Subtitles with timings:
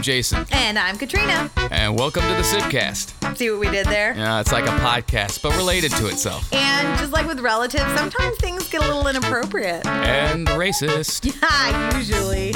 [0.00, 1.50] I'm Jason, And I'm Katrina.
[1.70, 3.36] and welcome to the Sibcast.
[3.36, 4.14] See what we did there?
[4.16, 6.50] Yeah, it's like a podcast, but related to itself.
[6.54, 9.84] And just like with relatives, sometimes things get a little inappropriate.
[9.86, 12.54] And racist, Yeah, usually.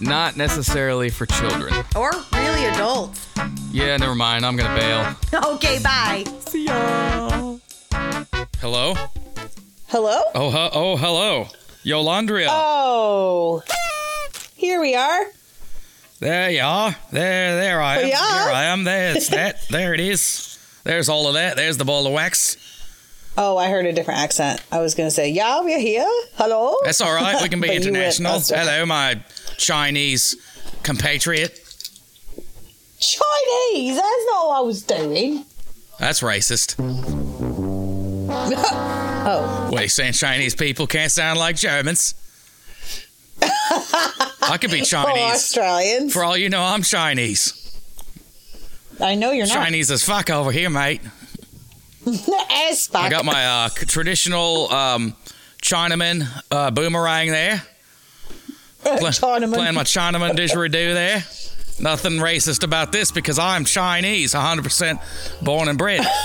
[0.00, 1.72] not necessarily for children.
[1.94, 3.24] Or really adults.
[3.70, 4.74] Yeah, never mind, I'm gonna
[5.32, 5.44] bail.
[5.54, 6.24] Okay, bye.
[6.48, 7.56] See ya.
[8.58, 8.94] Hello?
[9.86, 10.22] Hello?
[10.34, 11.46] Oh, hu- oh, hello.
[11.84, 12.48] Yolandria.
[12.50, 13.62] Oh.
[14.56, 15.26] Here we are.
[16.20, 16.94] There you are.
[17.10, 18.08] There, there I am.
[18.08, 18.44] Yeah.
[18.44, 18.84] Here I am.
[18.84, 19.66] There's that.
[19.68, 20.58] There it is.
[20.84, 21.56] There's all of that.
[21.56, 22.56] There's the ball of wax.
[23.38, 24.62] Oh, I heard a different accent.
[24.70, 26.04] I was going to say, yeah, we're here.
[26.34, 26.76] Hello?
[26.84, 27.40] That's all right.
[27.42, 28.40] We can be But you went international.
[28.40, 29.22] Hello, my
[29.56, 30.36] Chinese
[30.82, 31.54] compatriot.
[32.98, 33.96] Chinese.
[33.96, 35.44] That's not what I was doing.
[35.98, 36.76] That's racist.
[39.22, 39.68] Oh.
[39.70, 42.14] What, you saying Chinese people can't sound like Germans?
[43.42, 45.32] I could be Oh, Chinese.
[45.34, 46.12] Australians.
[46.12, 47.56] For all you know, I'm Chinese.
[49.00, 49.54] I know you're not.
[49.54, 51.00] Chinese as fuck over here, mate.
[52.50, 53.02] As fuck.
[53.02, 55.14] I got my uh, traditional um,
[55.62, 57.62] Chinaman uh, boomerang there.
[58.82, 59.54] Pla- Chinaman.
[59.54, 61.24] Playing my Chinaman didgeridoo there.
[61.78, 64.98] Nothing racist about this because I'm Chinese, 100%
[65.44, 66.04] born and bred.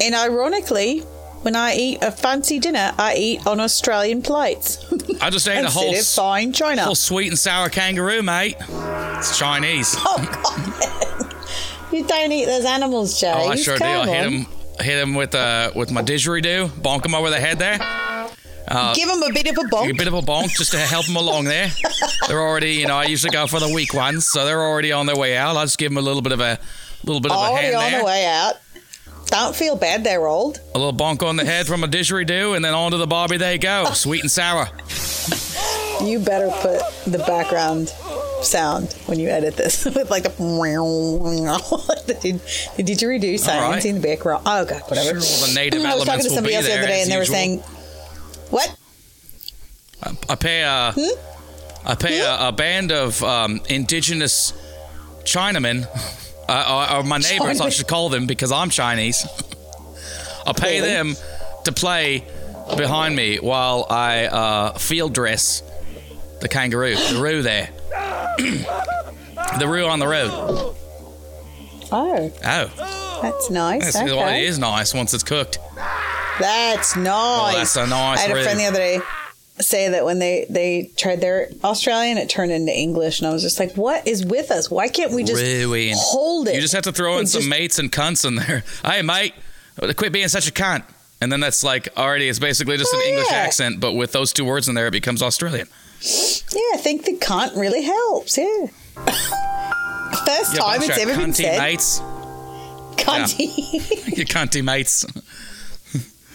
[0.00, 1.02] And ironically,
[1.42, 4.84] when I eat a fancy dinner, I eat on Australian plates
[5.20, 6.84] I just ate a whole, of fine China.
[6.84, 8.56] whole sweet and sour kangaroo, mate.
[8.60, 9.94] It's Chinese.
[9.98, 11.92] Oh God!
[11.92, 13.36] you don't eat those animals, James.
[13.38, 13.84] Oh, I sure do.
[13.84, 14.46] I hit him,
[14.80, 17.78] hit him with uh, with my didgeridoo, bonk him over the head there.
[18.94, 19.90] Give him a bit of a bonk.
[19.90, 21.70] A bit of a bonk just to help them along there.
[22.28, 25.06] They're already, you know, I usually go for the weak ones, so they're already on
[25.06, 25.56] their way out.
[25.56, 26.58] I'll just give them a little bit of a
[27.02, 28.54] little bit of a Already hand on there, the way out.
[29.28, 30.60] Don't feel bad, they're old.
[30.74, 33.58] a little bonk on the head from a didgeridoo, and then onto the bobby they
[33.58, 34.68] go, sweet and sour.
[36.02, 37.92] You better put the background
[38.42, 42.40] sound when you edit this with like a the,
[42.78, 43.84] didgeridoo sounds right.
[43.84, 44.44] in the background.
[44.46, 45.20] Oh god, whatever.
[45.20, 47.18] Sure, all the native I was talking to somebody else the other day, and they
[47.18, 47.58] were saying,
[48.50, 48.74] "What?
[50.02, 50.94] I, I pay a,
[51.84, 52.42] I pay a, uh, hmm?
[52.42, 52.48] hmm?
[52.48, 54.52] a band of um, indigenous
[55.24, 55.86] Chinamen,
[56.48, 59.26] uh, or, or my neighbors, I should call them because I'm Chinese.
[60.46, 60.92] I'll pay Really?
[60.92, 61.14] them
[61.64, 62.24] to play
[62.76, 65.62] behind me while I uh, field dress
[66.40, 67.68] the kangaroo, the roo there,
[68.38, 70.30] the roo on the road.
[71.90, 73.92] Oh, Oh, that's nice.
[73.92, 74.58] that's, well, it okay.
[74.60, 75.58] nice once it's cooked.
[76.38, 77.06] That's nice.
[77.08, 79.00] Oh, that's a nice I had a friend the other day
[79.60, 83.42] say that when they they tried their Australian, it turned into English, and I was
[83.42, 84.70] just like, "What is with us?
[84.70, 85.42] Why can't we just
[85.98, 88.64] hold it?" You just have to throw in some just- mates and cunts in there.
[88.84, 89.34] Hey, mate,
[89.96, 90.84] quit being such a cunt.
[91.20, 93.38] And then that's like already, it's basically just an Oh, English yeah.
[93.38, 95.66] accent, but with those two words in there, it becomes Australian.
[96.00, 98.38] Yeah, I think the cunt really helps.
[98.38, 98.44] Yeah.
[100.26, 101.58] First You time it's ever been cunty said.
[101.58, 102.00] mates.
[102.96, 103.48] Cunty.
[104.18, 105.04] You cunty mates.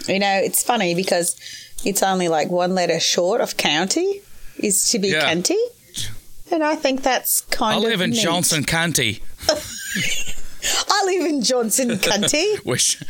[0.07, 1.35] you know, it's funny because
[1.83, 4.21] it's only like one letter short of county
[4.57, 5.33] is to be Yeah.
[5.33, 5.57] cunty.
[6.51, 7.83] And I think that's I kind of.
[7.83, 8.21] I live in neat.
[8.21, 12.55] Johnson County, I live in Johnson County.
[12.65, 13.01] Wish.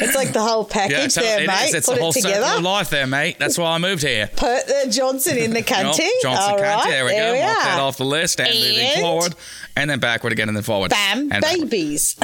[0.00, 1.68] It's like the whole yeah, package it's, there, it mate.
[1.68, 1.74] is.
[1.74, 2.60] It's Put the whole it together.
[2.62, 3.36] life there, mate.
[3.38, 4.28] That's why I moved here.
[4.28, 5.66] Put the Johnson in the Nope.
[5.66, 6.62] Johnson All County.
[6.62, 7.32] right, There we go.
[7.32, 9.34] we Mark that off the list and, moving forward,
[9.76, 10.90] and then backward again, and then forward.
[10.92, 12.16] Bam, and babies.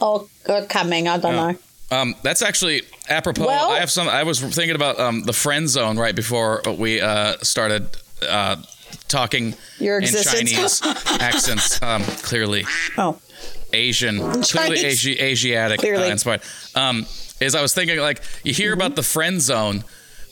[0.00, 1.06] oh, God, coming.
[1.08, 1.52] I don't Yeah.
[1.52, 1.96] know.
[1.96, 3.46] Um, that's actually apropos.
[3.46, 4.08] Well- I have some.
[4.08, 7.88] I was thinking about um, the friend zone right before we uh, started
[8.28, 8.56] uh,
[9.08, 10.06] talking Your in.
[10.06, 10.80] Chinese
[11.20, 11.80] accents.
[11.82, 12.64] Um, clearly
[12.96, 13.18] Oh,
[13.72, 16.08] Asian, clearly Asi- Asiatic Clearly.
[16.08, 16.42] Uh, inspired.
[16.74, 17.06] Um,
[17.40, 19.84] is I was thinking like you hear about the friend zone,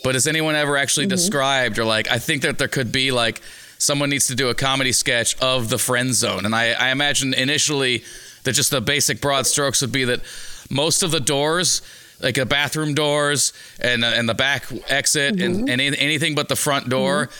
[0.04, 3.40] but has anyone ever actually described or like I think that there could be like
[3.78, 7.34] someone needs to do a comedy sketch of the friend zone, and I, I imagine
[7.34, 8.04] initially
[8.44, 10.20] that just the basic broad strokes would be that
[10.70, 11.82] most of the doors.
[12.22, 16.56] Like the bathroom doors and uh, and the back exit and, and anything but the
[16.56, 17.30] front door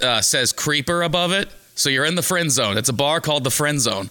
[0.00, 1.48] uh, says creeper above it.
[1.74, 2.76] So you're in the friend zone.
[2.76, 4.10] It's a bar called the friend zone,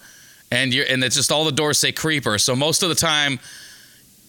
[0.51, 2.37] and you're and it's just all the doors say creeper.
[2.37, 3.39] So most of the time,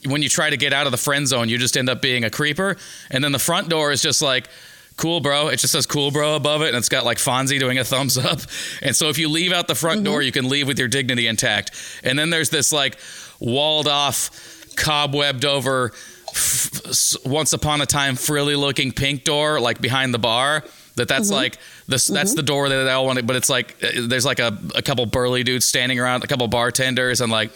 [0.07, 2.25] when you try to get out of the friend zone, you just end up being
[2.25, 2.77] a creeper.
[3.11, 4.49] And then the front door is just like.
[4.97, 5.49] Cool, bro.
[5.49, 8.17] It just says cool, bro, above it, and it's got like Fonzie doing a thumbs
[8.17, 8.39] up.
[8.81, 11.27] And so if you leave out the front door, you can leave with your dignity
[11.27, 11.73] intact.
[12.05, 12.97] And then there's this like
[13.41, 14.31] walled off,
[14.77, 15.93] cobwebbed over,
[16.29, 20.65] f- once upon a time frilly looking pink door, like behind the bar.
[20.97, 22.07] That that's like this.
[22.07, 23.27] That's the door that they all want.
[23.27, 26.47] But it's like uh, there's like a, a couple burly dudes standing around, a couple
[26.47, 27.51] bartenders, and like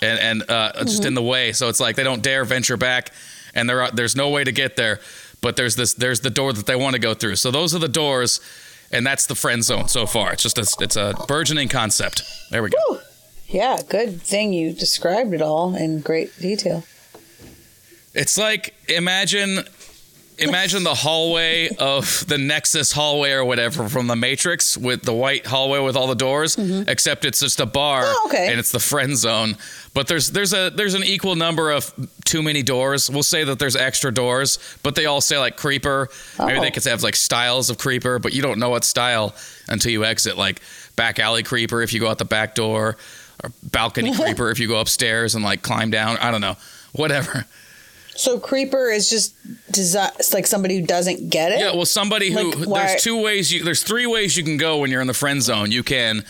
[0.00, 1.52] and and uh, just in the way.
[1.52, 3.12] So it's like they don't dare venture back,
[3.54, 5.00] and there are, there's no way to get there.
[5.42, 7.36] But there's this there's the door that they want to go through.
[7.36, 8.40] So those are the doors,
[8.90, 10.32] and that's the friend zone so far.
[10.32, 12.22] It's just a, it's a burgeoning concept.
[12.50, 13.00] There we go.
[13.48, 16.84] Yeah, good thing you described it all in great detail.
[18.14, 19.60] It's like imagine
[20.40, 25.46] imagine the hallway of the Nexus hallway or whatever from the Matrix with the white
[25.46, 28.14] hallway with all the doors, except it's just a bar Mm-hmm.
[28.16, 28.48] Oh, okay.
[28.50, 29.56] and it's the friend zone.
[29.94, 31.92] But there's there's a there's an equal number of
[32.24, 33.08] too many doors.
[33.10, 36.08] We'll say that there's extra doors, but they all say like creeper.
[36.38, 36.60] Maybe Oh.
[36.60, 39.34] they could have like styles of creeper, but you don't know what style
[39.68, 40.36] until you exit.
[40.36, 40.60] Like
[40.96, 42.96] back alley creeper if you go out the back door,
[43.44, 46.16] or balcony creeper if you go upstairs and like climb down.
[46.18, 46.56] I don't know.
[46.92, 47.44] Whatever.
[48.16, 49.36] So creeper is just
[49.70, 51.60] desi- it's like somebody who doesn't get it.
[51.60, 54.78] Yeah, well, somebody who Like, there's two ways you there's three ways you can go
[54.78, 55.70] when you're in the friend zone.
[55.70, 56.24] You can,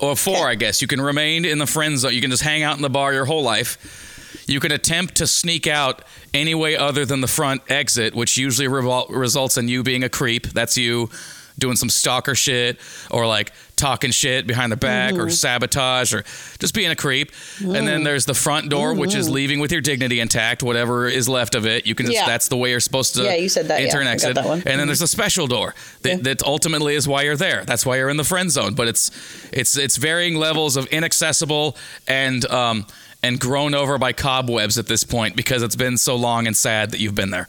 [0.00, 0.44] or four, Okay.
[0.44, 0.80] I guess.
[0.80, 2.14] You can remain in the friend zone.
[2.14, 4.44] You can just hang out in the bar your whole life.
[4.46, 6.02] You can attempt to sneak out
[6.32, 10.08] any way other than the front exit, which usually revol- results in you being a
[10.08, 10.46] creep.
[10.48, 11.10] That's you
[11.58, 12.78] doing some stalker shit
[13.10, 15.22] or like talking shit behind the back Mm-hmm.
[15.22, 16.22] or sabotage or
[16.58, 17.30] just being a creep.
[17.60, 21.28] And then there's the front door, which is leaving with your dignity intact, whatever is
[21.28, 21.86] left of it.
[21.86, 22.26] You can just, Mm-hmm.
[22.26, 22.32] Yeah.
[22.32, 24.36] that's the way you're supposed to Yeah, you said that, enter yeah, and exit.
[24.38, 26.16] And then there's a special door that, Yeah.
[26.22, 27.64] that ultimately is why you're there.
[27.64, 28.74] That's why you're in the friend zone.
[28.74, 29.10] But it's
[29.52, 31.76] it's it's varying levels of inaccessible
[32.08, 32.86] and um
[33.22, 36.90] and grown over by cobwebs at this point because it's been so long and sad
[36.92, 37.48] that you've been there.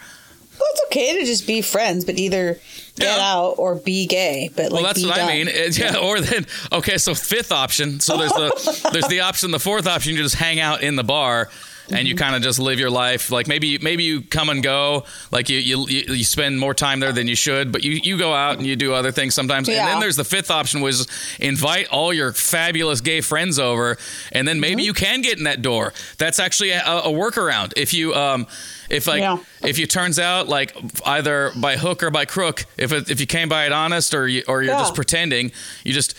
[0.59, 2.59] Well, it's okay to just be friends, but either
[2.95, 3.33] get Yeah.
[3.33, 4.49] out or be gay.
[4.55, 5.47] But Well, like, that's be what I mean.
[5.47, 7.99] It- yeah, or then okay, so fifth option.
[7.99, 9.51] So there's the there's the option.
[9.51, 11.49] The fourth option, you just hang out in the bar.
[11.89, 12.23] And you Mm-hmm.
[12.23, 15.47] kind of just live your life like maybe you, maybe you come and go like
[15.49, 18.33] you, you you you spend more time there than you should but you you go
[18.33, 21.07] out and you do other things sometimes and then there's the fifth option was
[21.39, 23.97] invite all your fabulous gay friends over
[24.33, 24.85] and then maybe Mm-hmm.
[24.87, 28.47] you can get in that door that's actually a, a workaround if you um
[28.89, 29.37] if like Yeah.
[29.63, 30.75] if it turns out like
[31.05, 34.27] either by hook or by crook if it, if you came by it honest or
[34.27, 34.79] you, or you're Yeah.
[34.79, 35.51] just pretending
[35.85, 36.15] you just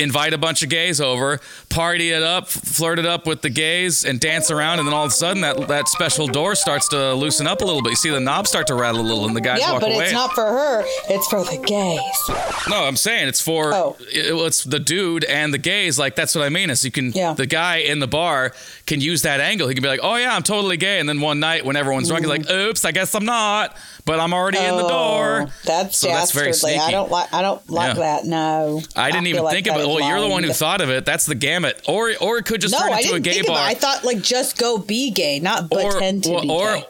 [0.00, 1.38] invite a bunch of gays over
[1.68, 5.04] party it up flirt it up with the gays and dance around and then all
[5.04, 7.96] of a sudden that that special door starts to loosen up a little bit you
[7.96, 10.12] see the knob start to rattle a little and the guys Yeah, walk but it's
[10.12, 10.82] not for her.
[11.08, 12.68] It's for the gays.
[12.68, 13.96] no, I'm saying it's for Oh.
[14.00, 15.98] it- it's the dude and the gays.
[15.98, 16.70] Like that's what I mean.
[16.70, 17.34] Is you can Yeah.
[17.34, 18.52] the guy in the bar
[18.90, 19.68] can use that angle.
[19.68, 22.08] He can be like, "Oh yeah, I'm totally gay," and then one night when everyone's
[22.08, 22.68] drunk, he's like, mm-hmm.
[22.70, 25.42] "Oops, I guess I'm not." But I'm already in the door.
[25.48, 26.74] Oh, That's So that's very dastardly.
[26.76, 26.92] I sneaky.
[26.92, 27.32] don't like.
[27.32, 28.00] I don't like Yeah.
[28.02, 28.24] that.
[28.24, 29.86] No, I didn't feel even like think about.
[29.86, 31.04] Well, you're the one who thought of it.
[31.04, 31.80] That's the gamut.
[31.86, 33.58] Or or it could just No, turn I into a gay think bar.
[33.58, 36.84] I thought like just go be gay, not pretend to or, be or gay.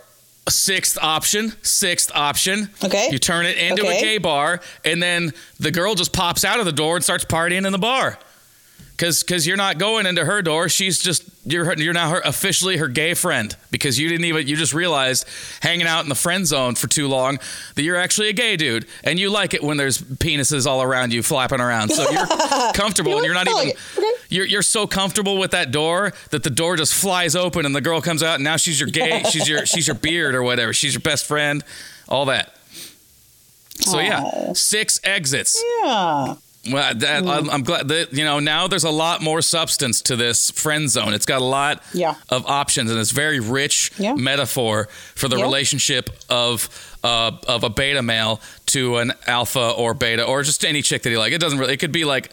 [0.48, 2.70] sixth option, sixth option.
[2.82, 3.08] Okay.
[3.12, 3.98] You turn it into Okay.
[3.98, 7.24] a gay bar, and then the girl just pops out of the door and starts
[7.24, 8.18] partying in the bar.
[9.00, 10.68] Cause, cause you're not going into her door.
[10.68, 14.56] She's just you're you're now her officially her gay friend because you didn't even you
[14.56, 15.26] just realized
[15.62, 17.38] hanging out in the friend zone for too long
[17.76, 21.14] that you're actually a gay dude and you like it when there's penises all around
[21.14, 21.88] you flapping around.
[21.92, 22.26] So you're
[22.74, 23.72] comfortable and you're not even.
[24.28, 27.80] You're you're so comfortable with that door that the door just flies open and the
[27.80, 30.74] girl comes out and now she's your gay she's your she's your beard or whatever
[30.74, 31.64] she's your best friend
[32.06, 32.54] all that
[33.80, 36.34] so yeah six exits Yeah.
[36.70, 40.16] Well that, I'm, I'm glad that you know now there's a lot more substance to
[40.16, 42.16] this friend zone it's got a lot Yeah.
[42.28, 44.14] of options and it's very rich Yeah.
[44.14, 45.44] metaphor for the Yeah.
[45.44, 46.68] relationship of
[47.02, 51.10] uh, of a beta male to an alpha or beta or just any chick that
[51.10, 52.30] he like it doesn't really it could be like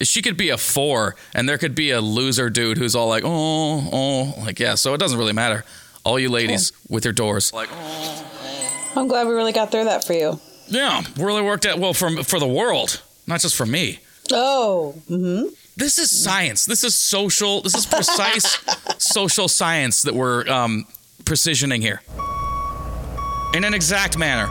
[0.00, 3.24] she could be a four and there could be a loser dude who's all like
[3.26, 5.64] oh oh like yeah so it doesn't really matter
[6.04, 7.68] all you ladies with your doors like
[8.96, 10.40] I'm glad we really got through that for you.
[10.68, 13.98] yeah really worked out well for for the world not just for me
[14.32, 14.94] Oh.
[15.08, 15.54] Mm-hmm.
[15.76, 18.58] this is science this is social this is precise
[18.98, 20.84] social science that we're um
[21.24, 22.02] precisioning here
[23.54, 24.48] in an exact manner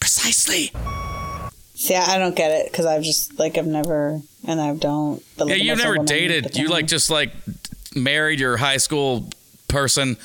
[0.00, 0.72] precisely
[1.74, 4.18] See, I don't get it because I've just like I've never
[4.48, 5.22] and I don't.
[5.38, 7.32] yeah you've never dated you like just like
[7.94, 9.28] married your high school
[9.68, 10.16] person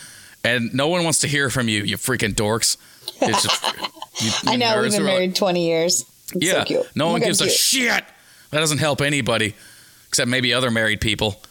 [0.45, 2.77] and no one wants to hear from you you freaking dorks
[3.21, 3.63] it's just,
[4.45, 6.05] you, I know we've been are like- married 20 years.
[6.33, 8.03] It's yeah so no Oh one God, gives a shit
[8.51, 9.55] that doesn't help anybody
[10.07, 11.41] except maybe other married people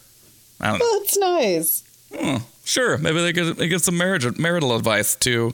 [0.61, 1.85] i don't know That's nice.
[2.13, 2.99] Oh, sure.
[2.99, 5.53] Maybe they could they give some marriage marital advice to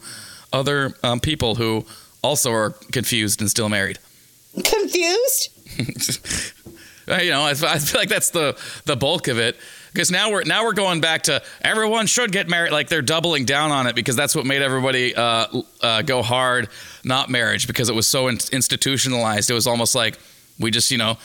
[0.53, 1.85] other um, people who
[2.23, 3.99] also are confused and still married.
[4.65, 5.51] Confused?
[7.09, 9.57] You know, I, I feel like that's the the bulk of it.
[9.97, 12.71] Because now we're now we're going back to everyone should get married.
[12.71, 15.47] Like they're doubling down on it because that's what made everybody uh,
[15.81, 16.69] uh, go hard,
[17.03, 19.49] not marriage, because it was so in- institutionalized.
[19.49, 20.19] It was almost like
[20.61, 21.17] we just you know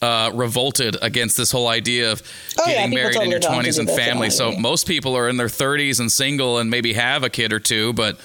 [0.00, 2.22] uh, revolted against this whole idea of
[2.58, 4.30] Oh, getting people married in your twenties and family.
[4.30, 7.60] So most people are in their thirties and single and maybe have a kid or
[7.60, 8.18] two, but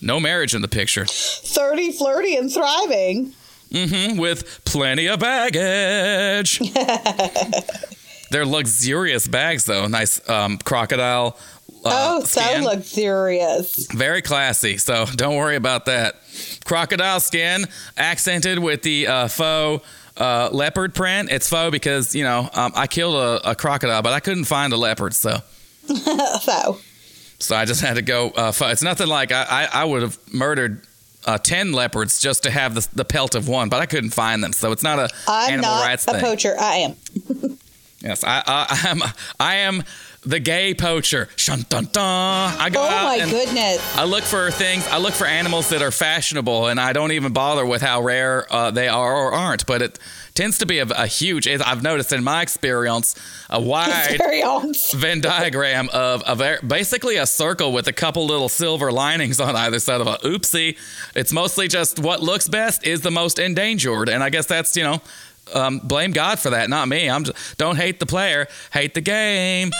[0.00, 1.04] no marriage in the picture.
[1.04, 3.34] 30, flirty, and thriving.
[3.70, 6.58] hmm with plenty of baggage.
[8.32, 9.86] They're luxurious bags, though.
[9.86, 11.36] Nice um, crocodile.
[11.84, 12.64] Uh, oh, so skin.
[12.64, 13.86] luxurious.
[13.92, 14.78] Very classy.
[14.78, 16.14] So don't worry about that.
[16.64, 19.84] Crocodile skin accented with the uh, faux
[20.16, 21.30] uh, leopard print.
[21.30, 24.72] It's faux because, you know, um, I killed a, a crocodile, but I couldn't find
[24.72, 25.14] a leopard.
[25.14, 25.38] So.
[26.40, 26.78] so.
[27.38, 28.30] So I just had to go.
[28.30, 28.72] Uh, faux.
[28.72, 30.86] It's nothing like I, I, I would have murdered
[31.26, 34.42] uh, 10 leopards just to have the, the pelt of one, but I couldn't find
[34.42, 34.52] them.
[34.52, 36.20] So it's not a I'm animal not rights a thing.
[36.20, 36.54] poacher.
[36.58, 36.96] I am.
[38.02, 39.02] Yes, I, I, am.
[39.38, 39.82] I am
[40.24, 41.28] the gay poacher.
[41.36, 42.54] Shun dun dun.
[42.58, 43.96] I go Oh out my goodness.
[43.96, 44.86] I look for things.
[44.88, 48.46] I look for animals that are fashionable, and I don't even bother with how rare
[48.52, 49.66] uh, they are or aren't.
[49.66, 49.98] But it
[50.34, 51.48] tends to be a, a huge.
[51.48, 53.14] I've noticed in my experience
[53.50, 54.92] a wide Experience.
[54.94, 59.56] Venn diagram of a ver- basically a circle with a couple little silver linings on
[59.56, 60.78] either side of a oopsie.
[61.16, 64.84] It's mostly just what looks best is the most endangered, and I guess that's you
[64.84, 65.00] know.
[65.54, 67.10] Um, blame God for that, not me.
[67.10, 69.70] I'm just, don't hate the player, hate the game.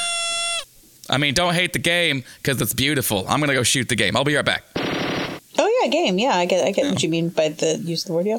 [1.09, 3.25] I mean, don't hate the game because it's beautiful.
[3.29, 4.17] I'm gonna go shoot the game.
[4.17, 4.65] I'll be right back.
[4.77, 6.19] Oh yeah, game.
[6.19, 6.65] Yeah, I get.
[6.67, 8.27] I get what you mean by the use of the word.
[8.27, 8.39] Yeah.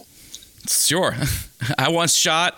[0.67, 1.15] Sure.
[1.77, 2.57] I once shot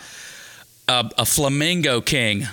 [0.88, 2.48] a, a flamingo king,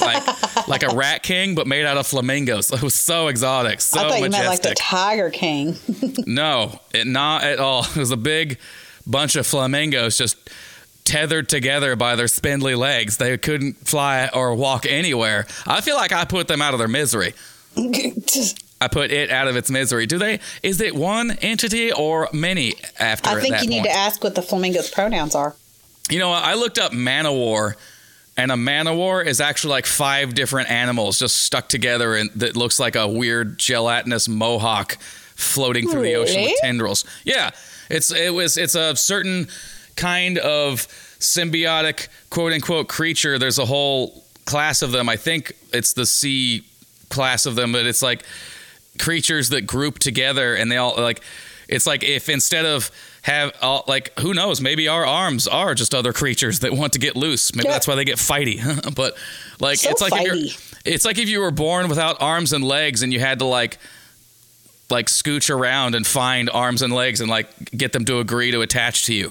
[0.00, 2.70] like like a rat king, but made out of flamingos.
[2.72, 4.38] It was so exotic, so I thought you majestic.
[4.38, 5.76] meant like the Tiger King.
[6.26, 7.84] no, it not at all.
[7.84, 8.58] It was a big
[9.06, 10.36] bunch of flamingos just
[11.06, 13.16] tethered together by their spindly legs.
[13.16, 15.46] They couldn't fly or walk anywhere.
[15.66, 17.32] I feel like I put them out of their misery.
[18.78, 20.04] I put it out of its misery.
[20.06, 20.40] Do they?
[20.62, 22.74] Is it one entity or many?
[22.98, 23.92] After I think you need point?
[23.92, 25.54] to ask what the flamingo's pronouns are.
[26.10, 27.74] You know, I looked up manowar,
[28.36, 32.78] and a manowar is actually like five different animals just stuck together, and that looks
[32.78, 34.98] like a weird gelatinous mohawk
[35.34, 37.04] floating through the ocean with tendrils.
[37.24, 37.50] Yeah,
[37.88, 39.48] it's it was it's a certain
[39.96, 40.86] kind of
[41.18, 43.38] symbiotic quote unquote creature.
[43.38, 45.08] There's a whole class of them.
[45.08, 46.64] I think it's the C
[47.08, 48.22] class of them, but it's like
[48.98, 51.20] creatures that group together and they all like
[51.68, 52.90] it's like if instead of
[53.22, 56.98] have all like who knows maybe our arms are just other creatures that want to
[56.98, 57.74] get loose maybe Yeah.
[57.74, 59.14] that's why they get fighty but
[59.60, 60.36] like So it's like if you're,
[60.86, 63.76] it's like if you were born without arms and legs and you had to like
[64.88, 68.62] like scooch around and find arms and legs and like get them to agree to
[68.62, 69.30] attach to you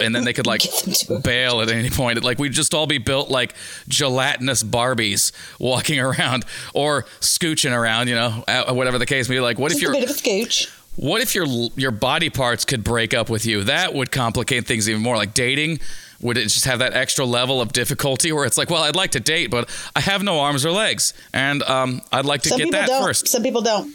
[0.00, 2.22] and then they could like Get them to- bail at any point.
[2.22, 3.54] Like we'd just all be built like
[3.88, 9.40] gelatinous Barbies walking around or scooching around, you know, whatever the case may be.
[9.40, 10.70] Like, what if Just a your bit of a scooch.
[10.96, 13.64] what if your your body parts could break up with you?
[13.64, 15.16] That would complicate things even more.
[15.16, 15.80] Like dating,
[16.20, 19.12] would it just have that extra level of difficulty where it's like, well, I'd like
[19.12, 22.58] to date, but I have no arms or legs, and um, I'd like to Some
[22.58, 23.02] get that don't.
[23.04, 23.28] first.
[23.28, 23.94] Some people don't.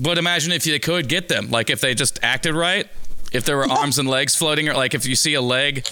[0.00, 2.88] But imagine if you could get them, like if they just acted right,
[3.34, 5.86] if there were arms and legs floating, or like if you see a leg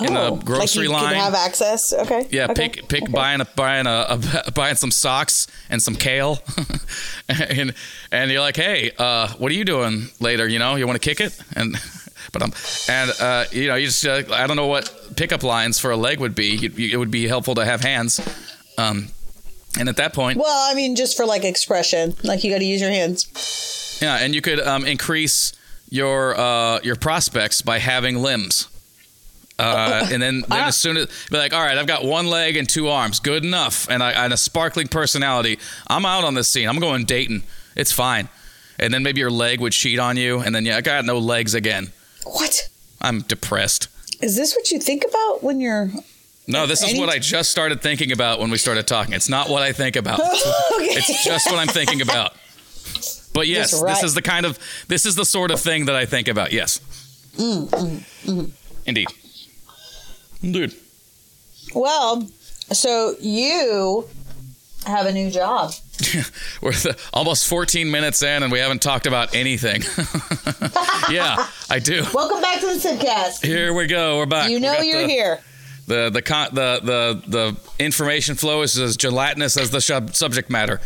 [0.00, 1.14] in Oh, the grocery like you line.
[1.16, 1.92] Have access.
[1.92, 2.26] Okay.
[2.30, 2.68] Yeah, Okay.
[2.68, 3.12] pick pick Okay.
[3.12, 6.38] buying a buying a, a buying some socks and some kale,
[7.28, 7.74] and
[8.10, 10.48] and you're like, hey, uh, what are you doing later?
[10.48, 11.38] You know, you want to kick it?
[11.56, 11.76] And
[12.32, 12.52] but I'm
[12.88, 15.96] and uh, you know, you just uh, I don't know what pickup lines for a
[15.96, 16.56] leg would be.
[16.56, 18.20] You- you- It would be helpful to have hands.
[18.78, 19.08] Um,
[19.78, 22.64] and at that point, Well, I mean, just for like expression, like you got to
[22.64, 23.98] use your hands.
[24.02, 25.52] yeah, and you could um, increase
[25.94, 28.68] your uh, your prospects by having limbs.
[29.56, 32.56] Uh, and then, then as soon as be like, all right, I've got one leg
[32.56, 35.60] and two arms, good enough, and I and a sparkling personality.
[35.86, 36.68] I'm out on this scene.
[36.68, 37.44] I'm going Dayton.
[37.76, 38.28] It's fine.
[38.80, 41.18] And then maybe your leg would cheat on you, and then yeah, I got no
[41.18, 41.92] legs again.
[42.24, 42.68] What
[43.00, 43.88] I'm depressed.
[44.20, 44.56] is this?
[44.56, 45.90] What you think about when you're?
[46.48, 49.14] No, this is what I just started thinking about when we started talking.
[49.14, 50.20] It's not what I think about.
[50.20, 50.34] okay.
[50.36, 52.34] It's just what I'm thinking about.
[53.34, 53.92] But yes, right.
[53.92, 56.52] this is the kind of this is the sort of thing that I think about.
[56.52, 56.78] Yes.
[57.36, 58.50] Mm, mm, mm, mm.
[58.86, 59.08] Indeed.
[60.40, 60.74] Dude.
[61.74, 62.28] well,
[62.72, 64.06] so you
[64.86, 65.72] have a new job.
[66.60, 69.82] We're the, almost 14 minutes in and we haven't talked about anything.
[71.10, 72.04] yeah, I do.
[72.12, 73.44] Welcome back to the Sibcast.
[73.44, 74.18] Here we go.
[74.18, 74.50] We're back.
[74.50, 75.40] You know you're the, here.
[75.86, 80.50] The the con- the the the information flow is as gelatinous as the sub- subject
[80.50, 80.80] matter.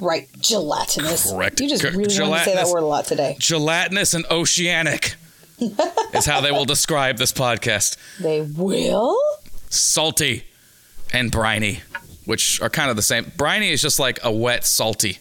[0.00, 1.30] Right, gelatinous.
[1.32, 1.60] Correct.
[1.60, 3.36] You just really want to say that word a lot today.
[3.38, 5.14] Gelatinous and oceanic
[6.14, 7.96] is how they will describe this podcast.
[8.20, 9.18] They will.
[9.70, 10.44] salty
[11.12, 11.80] and briny,
[12.24, 13.32] which are kind of the same.
[13.36, 15.18] Briny is just like a wet salty.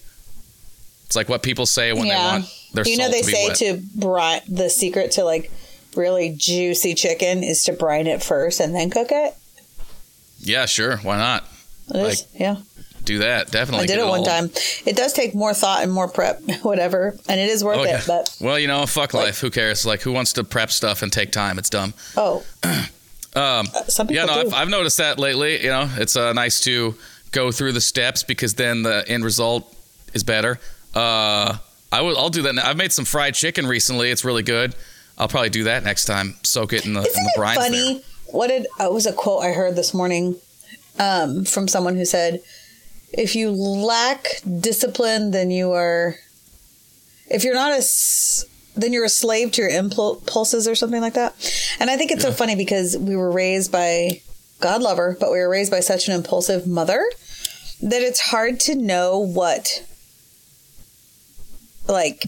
[1.06, 3.58] It's like what people say when they want their you know they to say wet.
[3.58, 4.42] to brine.
[4.48, 5.52] The secret to like
[5.96, 9.34] really juicy chicken is to brine it first and then cook it.
[10.40, 11.46] yeah, sure, why not?
[11.94, 12.58] Is, yeah.
[13.06, 13.52] Do that.
[13.52, 13.84] Definitely.
[13.86, 14.50] I did it one all- time.
[14.86, 18.00] It does take more thought and more prep, whatever, and it is worth Oh, yeah.
[18.00, 18.04] it.
[18.08, 19.40] But well, you know, fuck life.
[19.42, 19.86] Who cares?
[19.86, 21.58] Like, who wants to prep stuff and take time?
[21.58, 21.94] It's dumb.
[22.18, 22.44] oh,
[23.36, 24.34] Um, some yeah, no.
[24.34, 25.62] I've, I've noticed that lately.
[25.62, 26.96] You know, it's uh, nice to
[27.34, 29.76] go through the steps because then the end result
[30.14, 30.58] is better.
[30.94, 31.58] Uh,
[31.92, 32.18] I will.
[32.18, 32.56] I'll do that.
[32.56, 32.66] Now.
[32.70, 34.10] I've made some fried chicken recently.
[34.10, 34.74] It's really good.
[35.18, 36.36] I'll probably do that next time.
[36.44, 37.56] Soak it in the, in Isn't the it brine.
[37.58, 38.04] funny?
[38.28, 40.38] What did oh, it was a quote I heard this morning
[40.98, 42.42] um, from someone who said,
[43.18, 46.16] "If you lack discipline, then you are.
[47.28, 47.84] If you're not a,
[48.76, 51.34] then you're a slave to your impulses or something like that."
[51.80, 54.22] And I think it's so funny because we were raised by
[54.60, 57.04] God lover, but we were raised by such an impulsive mother
[57.82, 59.86] that it's hard to know what
[61.88, 62.26] like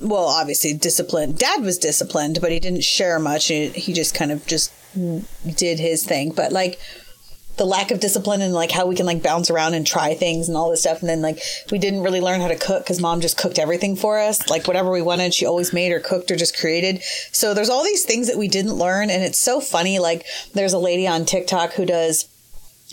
[0.00, 4.32] well obviously disciplined dad was disciplined but he didn't share much he, he just kind
[4.32, 4.72] of just
[5.56, 6.78] did his thing but like
[7.56, 10.48] the lack of discipline and like how we can like bounce around and try things
[10.48, 11.00] and all this stuff.
[11.00, 13.96] And then like we didn't really learn how to cook because mom just cooked everything
[13.96, 14.48] for us.
[14.48, 17.02] Like whatever we wanted she always made or cooked or just created.
[17.32, 19.10] So there's all these things that we didn't learn.
[19.10, 22.28] And it's so funny like there's a lady on tiktok who does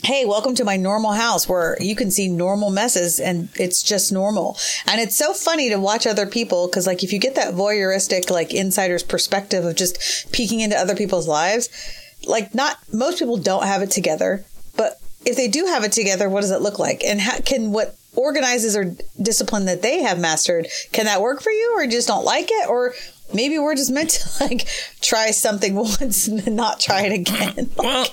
[0.03, 4.11] hey, welcome to my normal house where you can see normal messes and it's just
[4.11, 4.57] normal.
[4.87, 8.31] And it's so funny to watch other people because, like, if you get that voyeuristic,
[8.31, 11.69] like, insider's perspective of just peeking into other people's lives,
[12.25, 14.43] like, not most people don't have it together,
[14.75, 17.03] but if they do have it together, what does it look like?
[17.03, 21.51] And how can what organizes or discipline that they have mastered, can that work for
[21.51, 22.69] you or you just don't like it?
[22.69, 22.93] Or
[23.33, 24.67] maybe we're just meant to, like,
[25.01, 27.69] try something once and then not try it again.
[27.77, 28.07] Well,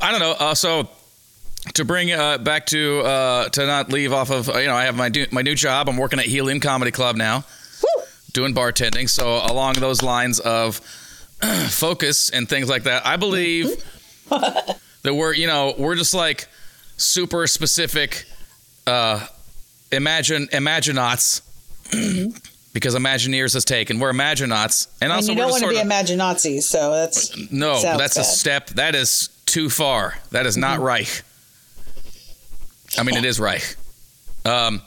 [0.00, 0.32] I don't know.
[0.32, 0.88] Uh, so
[1.74, 4.96] to bring uh, back to uh, to not leave off of you know I have
[4.96, 5.88] my new, my new job.
[5.88, 7.44] I'm working at Helium Comedy Club now,
[7.82, 8.04] Woo!
[8.32, 9.08] doing bartending.
[9.08, 10.76] So along those lines of
[11.68, 13.82] focus and things like that, I believe
[15.04, 16.48] that we're you know we're just like
[16.96, 18.24] super specific.
[18.86, 19.24] Uh,
[19.92, 21.42] imagine imaginauts.
[22.72, 25.76] Because Imagineers has taken, we're Imaginauts, and And also you we're don't want to be
[25.76, 25.84] of a
[26.60, 28.66] so that's no, that's a step.
[28.70, 30.18] That is too far.
[30.32, 30.60] That is Mm-hmm.
[30.62, 31.22] not Reich.
[32.98, 33.76] I mean, it is Reich.
[34.44, 34.82] Um,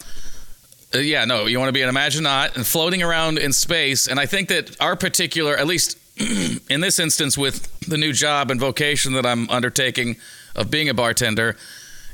[0.93, 4.07] uh, yeah, no, you want to be an Imaginaut and floating around in space.
[4.07, 5.97] And I think that our particular, at least
[6.69, 10.17] in this instance with the new job and vocation that I'm undertaking
[10.55, 11.55] of being a bartender,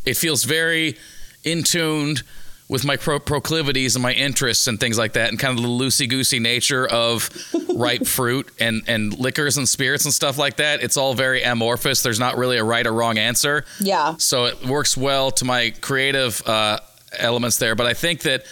[0.06, 0.98] it feels very
[1.44, 2.24] in tuned
[2.70, 5.70] with my pro- proclivities and my interests and things like that, and kind of the
[5.70, 7.30] loosey goosey nature of
[7.76, 10.82] ripe fruit and, and liquors and spirits and stuff like that.
[10.82, 12.02] It's all very amorphous.
[12.02, 13.66] There's not really a right or wrong answer.
[13.80, 14.16] yeah.
[14.18, 16.80] So it works well to my creative uh,
[17.20, 17.76] elements there.
[17.76, 18.46] But I think that,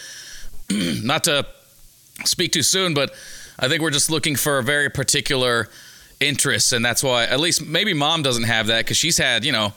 [0.70, 1.46] not to
[2.24, 3.12] speak too soon, but
[3.58, 5.68] I think we're just looking for a very particular
[6.20, 6.72] interest.
[6.72, 9.72] And that's why, at least maybe mom doesn't have that because she's had, you know,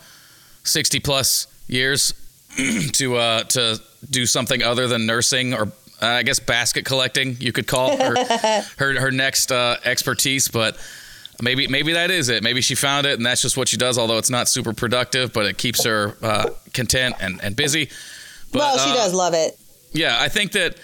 [0.64, 2.14] 60 plus years
[2.94, 5.64] to uh, to do something other than nursing or
[6.02, 8.16] uh, I guess basket collecting you could call her
[8.78, 10.78] her, her next uh, expertise but
[11.42, 13.98] maybe maybe that is it maybe she found it and that's just what she does
[13.98, 17.90] although it's not super productive but it keeps her uh, content and, and busy
[18.52, 19.60] but, well, she uh, does love it.
[19.92, 20.78] yeah, I think that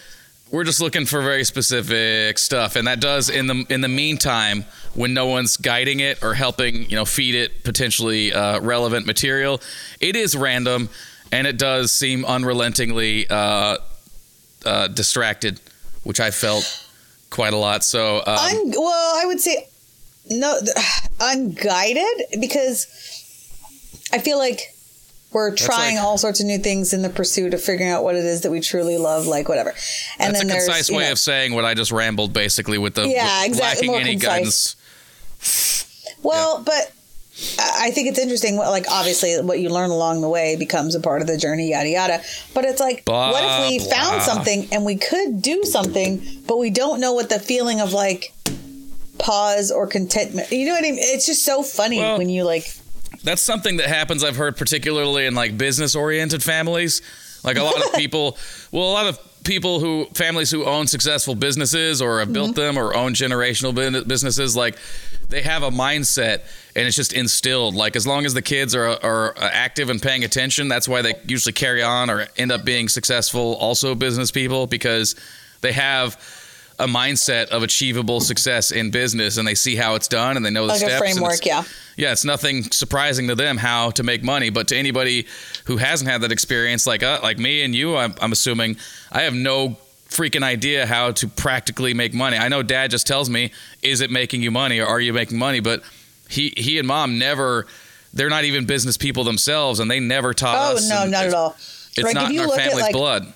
[0.51, 4.65] we're just looking for very specific stuff, and that does in the in the meantime
[4.93, 9.61] when no one's guiding it or helping, you know, feed it potentially uh, relevant material.
[10.01, 10.89] It is random,
[11.31, 13.77] and it does seem unrelentingly uh,
[14.65, 15.61] uh, distracted,
[16.03, 16.85] which I felt
[17.29, 17.83] quite a lot.
[17.83, 19.67] So um, well, I would say
[20.29, 20.59] no,
[21.21, 22.87] unguided because
[24.11, 24.70] I feel like
[25.33, 28.15] we're trying like- all sorts of new things in the pursuit of figuring out what
[28.15, 29.73] it is that we truly love, like whatever.
[30.19, 32.33] And that's a then there's concise you way know, of saying what I just rambled,
[32.33, 34.75] basically, with the Yeah, with exactly, lacking more any concise.
[34.75, 34.75] guidance.
[36.23, 36.91] Well, but
[37.59, 38.57] I think it's interesting.
[38.57, 41.69] what- Like, obviously, what you learn along the way becomes a part of the journey,
[41.71, 42.21] yada yada.
[42.53, 43.97] But it's like, Blah, what if we blah.
[43.97, 47.93] found something and we could do something, but we don't know what the feeling of
[47.93, 48.33] like
[49.17, 50.51] pause or contentment.
[50.51, 50.97] You know what I mean?
[50.99, 52.71] It's just so funny Well, when you like.
[53.23, 57.01] That's something that happens i've heard particularly in like business oriented families.
[57.43, 58.37] Like a lot of people
[58.71, 62.75] well a lot of people who families who own successful businesses or have built mm-hmm.
[62.75, 63.73] them or own generational
[64.07, 64.77] businesses like
[65.29, 66.41] they have a mindset
[66.75, 67.73] and it's just instilled.
[67.73, 71.15] Like as long as the kids are, are active and paying attention that's why they
[71.25, 75.15] usually carry on or end up being successful also business people because
[75.61, 76.17] they have
[76.81, 80.49] a mindset of achievable success in business and they see how it's done and they
[80.49, 81.63] know the Like a steps and framework, yeah.
[81.97, 85.27] yeah, it's nothing surprising to them how to make money, but to anybody
[85.65, 88.77] who hasn't had that experience, like uh, like me and you, I'm, I'm assuming,
[89.11, 89.77] I have no
[90.09, 92.35] freaking idea how to practically make money.
[92.37, 95.37] I know Dad just tells me, "Is it making you money, or are you making
[95.37, 95.83] money?" But
[96.29, 97.67] he he and Mom never.
[98.13, 100.89] They're not even business people themselves, and they never taught Oh us.
[100.89, 101.51] no, and not at all.
[101.57, 103.33] It's Like, if not in you our look at, family's like- blood.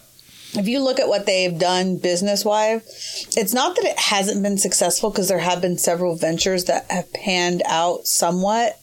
[0.57, 4.57] If you look at what they've done business wise, it's not that it hasn't been
[4.57, 8.79] successful because there have been several ventures that have panned out somewhat.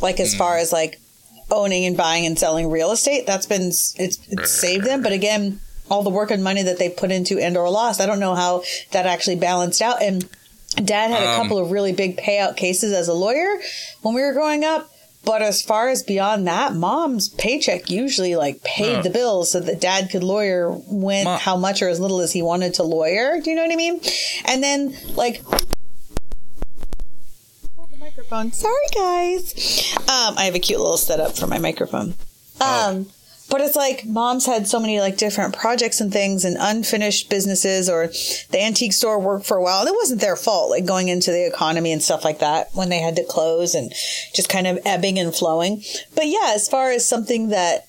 [0.00, 1.00] Like as far as like
[1.50, 5.02] owning and buying and selling real estate, that's been it's, it's saved them.
[5.02, 5.60] But again,
[5.90, 8.34] all the work and money that they put into and or lost, I don't know
[8.34, 8.62] how
[8.92, 10.02] that actually balanced out.
[10.02, 10.28] And
[10.76, 13.58] Dad had a Um, couple of really big payout cases as a lawyer
[14.02, 14.90] when we were growing up.
[15.28, 19.02] But as far as beyond that, mom's paycheck usually like paid Yeah.
[19.02, 22.32] the bills so that dad could lawyer when Ma- how much or as little as
[22.32, 23.38] he wanted to lawyer.
[23.38, 24.00] Do you know what I mean?
[24.46, 25.42] And then like
[27.78, 28.52] Oh, the microphone.
[28.52, 29.94] Sorry guys.
[30.08, 32.14] Um, I have a cute little setup for my microphone.
[32.60, 33.06] Um,
[33.50, 37.88] but it's like mom's had so many like different projects and things and unfinished businesses
[37.88, 38.08] or
[38.50, 39.80] the antique store worked for a while.
[39.80, 42.88] And it wasn't their fault, like going into the economy and stuff like that when
[42.88, 43.92] they had to close and
[44.34, 45.82] just kind of ebbing and flowing.
[46.14, 47.86] But yeah, as far as something that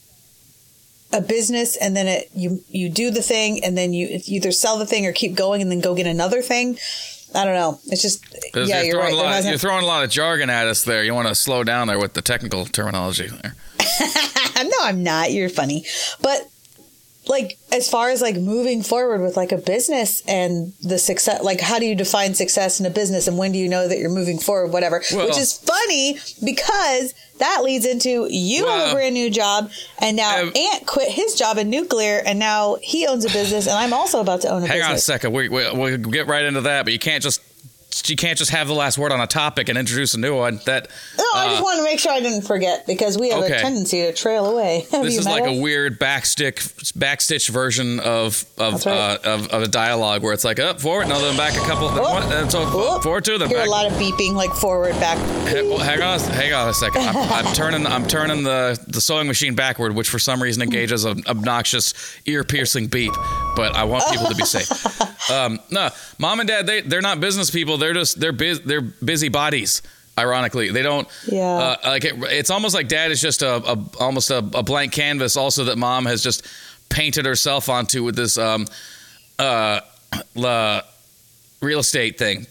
[1.12, 4.78] a business and then it you you do the thing and then you either sell
[4.78, 6.78] the thing or keep going and then go get another thing.
[7.34, 7.80] I don't know.
[7.88, 8.24] It's just
[8.56, 9.14] yeah, you're, you're right.
[9.14, 11.04] lot, you're throwing a lot of jargon at us there.
[11.04, 13.56] You want to slow down there with the technical terminology there.
[14.68, 15.32] no, I'm not.
[15.32, 15.86] You're funny.
[16.22, 16.42] But
[17.28, 21.60] like as far as like moving forward with like a business and the success like
[21.62, 24.10] how do you define success in a business and when do you know that you're
[24.10, 28.94] moving forward whatever Well- which is funny because that leads into you have Well, a
[28.94, 29.70] brand new job
[30.00, 33.68] and now um, Ant quit his job in nuclear and now he owns a business
[33.68, 35.32] and I'm also about to own a Hang on a second.
[35.32, 37.42] We, we, we'll get right into that, but you can't just
[38.06, 40.60] you can't just have the last word on a topic and introduce a new one.
[40.66, 43.44] That No, I uh, just wanted to make sure I didn't forget because we have
[43.44, 43.58] Okay.
[43.58, 44.86] a tendency to trail away.
[44.92, 45.50] Have this is like us?
[45.50, 46.58] a weird backstick
[46.98, 48.96] backstitch version of of, right.
[48.96, 51.90] uh, of of a dialogue where it's like up forward, no, then back a couple,
[51.90, 52.14] then Oh.
[52.14, 53.68] what, then so Oh, forward two, then Hear back.
[53.68, 55.18] a lot of beeping, like forward, back.
[55.48, 57.02] Hey, well, hang on, hang on a second.
[57.02, 61.06] I'm, I'm turning, I'm turning the, the sewing machine backward, which for some reason engages
[61.06, 61.94] an obnoxious,
[62.26, 63.14] ear-piercing beep.
[63.56, 64.70] But I want people to be safe.
[65.30, 67.78] Um, no, mom and dad, they they're not business people.
[67.80, 69.82] They're just they're biz, they're busy bodies.
[70.18, 71.08] Ironically, they don't.
[71.32, 71.42] Yeah.
[71.46, 74.92] Uh, like it, it's almost like dad is just a, a almost a, a blank
[74.92, 75.38] canvas.
[75.38, 76.46] Also, that mom has just
[76.90, 78.66] painted herself onto with this um,
[79.38, 79.80] uh,
[80.36, 80.82] la,
[81.62, 82.48] real estate thing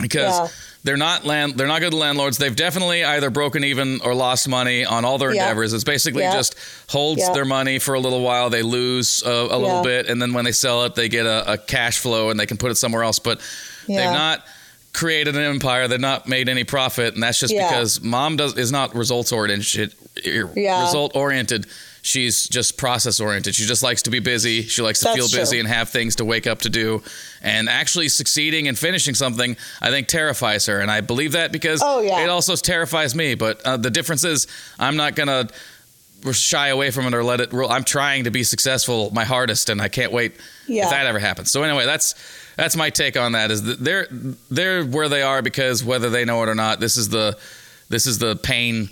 [0.00, 0.48] because Yeah.
[0.84, 4.84] they're not land they're not good landlords they've definitely either broken even or lost money
[4.84, 5.42] on all their Yeah.
[5.44, 6.32] endeavors it's basically Yeah.
[6.34, 6.54] just
[6.88, 7.32] holds Yeah.
[7.32, 10.44] their money for a little while they lose a, a little bit and then when
[10.44, 13.02] they sell it they get a, a cash flow and they can put it somewhere
[13.02, 13.40] else but
[13.86, 14.44] they've not
[14.96, 17.68] created an empire they've not made any profit and that's just Yeah.
[17.68, 19.92] because mom does is not results oriented
[20.24, 20.82] Yeah.
[20.86, 21.66] result oriented
[22.00, 25.28] she's just process oriented she just likes to be busy she likes to That's feel
[25.28, 25.40] true.
[25.40, 27.02] busy and have things to wake up to do
[27.42, 31.80] and actually succeeding and finishing something i think terrifies her and i believe that because
[31.84, 32.20] Oh, yeah.
[32.24, 34.46] it also terrifies me but uh, the difference is
[34.78, 35.48] i'm not gonna
[36.32, 39.68] shy away from it or let it rule i'm trying to be successful my hardest
[39.68, 40.32] and i can't wait
[40.66, 40.84] Yeah.
[40.84, 42.14] if that ever happens so anyway that's
[42.56, 44.06] that's my take on that is that they're
[44.50, 47.36] they're where they are because whether they know it or not this is the
[47.88, 48.88] this is the pain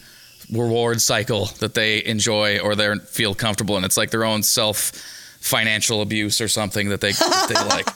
[0.52, 4.92] reward cycle that they enjoy or they feel comfortable in it's like their own self
[5.40, 7.86] financial abuse or something that they, that they like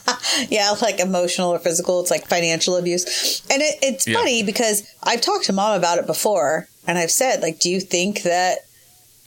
[0.51, 1.99] yeah, like emotional or physical.
[1.99, 3.41] It's like financial abuse.
[3.49, 4.17] And it, it's Yeah.
[4.19, 7.79] funny because I've talked to mom about it before and I've said, like, do you
[7.79, 8.59] think that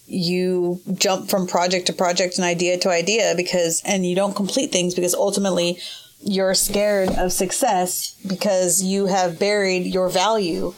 [0.06, 4.70] you jump from project to project and idea to idea because, and you don't complete
[4.70, 5.78] things because ultimately
[6.22, 10.74] you're scared of success because you have buried your value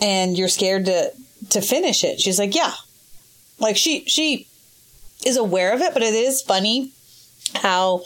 [0.00, 1.12] and you're scared to,
[1.50, 2.20] to finish it.
[2.20, 2.72] She's like, yeah.
[3.58, 4.46] Like she, she
[5.24, 6.92] is aware of it, but it is funny
[7.54, 8.02] how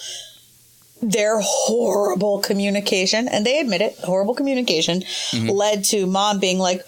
[1.01, 5.49] their horrible communication, and they admit it, horrible communication, mm-hmm.
[5.49, 6.83] led to mom being like,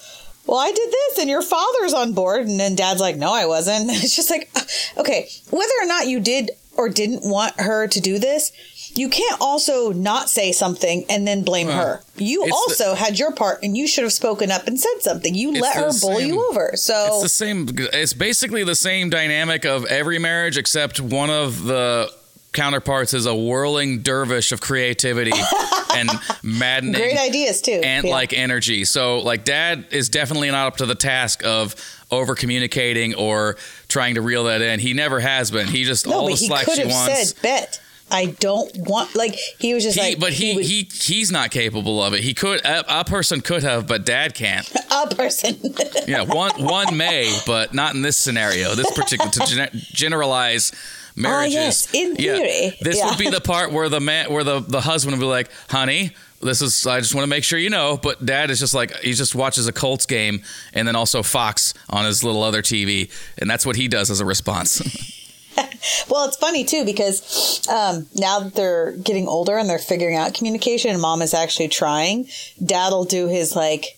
[0.45, 2.47] well, I did this and your father's on board.
[2.47, 3.89] And then dad's like, no, I wasn't.
[3.89, 4.51] It's just like,
[4.97, 8.51] okay, whether or not you did or didn't want her to do this,
[8.95, 12.01] you can't also not say something and then blame Well, her.
[12.17, 15.01] You it's the- also had your part and you should have spoken up and said
[15.01, 15.33] something.
[15.33, 16.71] You let her same- you over.
[16.75, 17.67] So, It's the same.
[17.93, 22.11] It's basically the same dynamic of every marriage, except one of the
[22.53, 25.31] counterparts is a whirling dervish of creativity
[25.95, 26.09] and
[26.43, 27.79] maddening, great ideas too.
[27.83, 28.11] and Yeah.
[28.11, 28.83] like energy.
[28.83, 31.75] So, like, dad is definitely not up to the task of
[32.11, 33.55] over communicating or
[33.87, 34.81] trying to reel that in.
[34.81, 35.67] He never has been.
[35.67, 37.29] He just no, all but the he slack could she have wants.
[37.29, 37.81] said, bet.
[38.11, 41.49] I don't want, like, he was just he, like, but he, would- he he's not
[41.51, 42.21] capable of it.
[42.21, 44.69] He could a, a person could have, but dad can't.
[44.91, 45.55] a person.
[46.07, 48.75] Yeah, one one may, but not in this scenario.
[48.75, 50.71] This particular to gen- generalize
[51.15, 51.53] marriages.
[51.53, 52.77] yes, in Yeah, theory.
[52.81, 53.09] this Yeah.
[53.09, 56.11] would be the part where the man, where the the husband would be like, "Honey,
[56.41, 58.95] this is I just want to make sure you know, but dad is just like
[58.97, 60.41] he just watches a Colts game
[60.73, 64.19] and then also Fox on his little other TV, and that's what he does as
[64.21, 64.81] a response.
[66.09, 70.33] Well, it's funny too because um, now that they're getting older and they're figuring out
[70.33, 72.27] communication, and mom is actually trying.
[72.63, 73.97] Dad'll do his like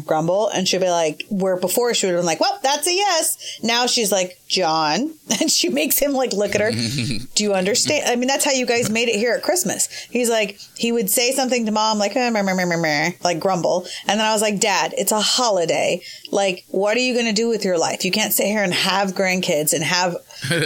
[0.06, 2.92] grumble, and she'll be like, where before she would have been like, "Well, that's a
[2.94, 6.70] yes." Now she's like, "John," and she makes him like look at her.
[7.34, 8.08] do you understand?
[8.08, 9.88] I mean, that's how you guys made it here at Christmas.
[10.10, 13.12] He's like, he would say something to mom like, "Eh, meh, meh, meh, meh, meh,"
[13.22, 16.00] like grumble, and then I was like, "Dad, it's a holiday.
[16.30, 18.04] Like, what are you going to do with your life?
[18.04, 20.16] You can't sit here and have grandkids and have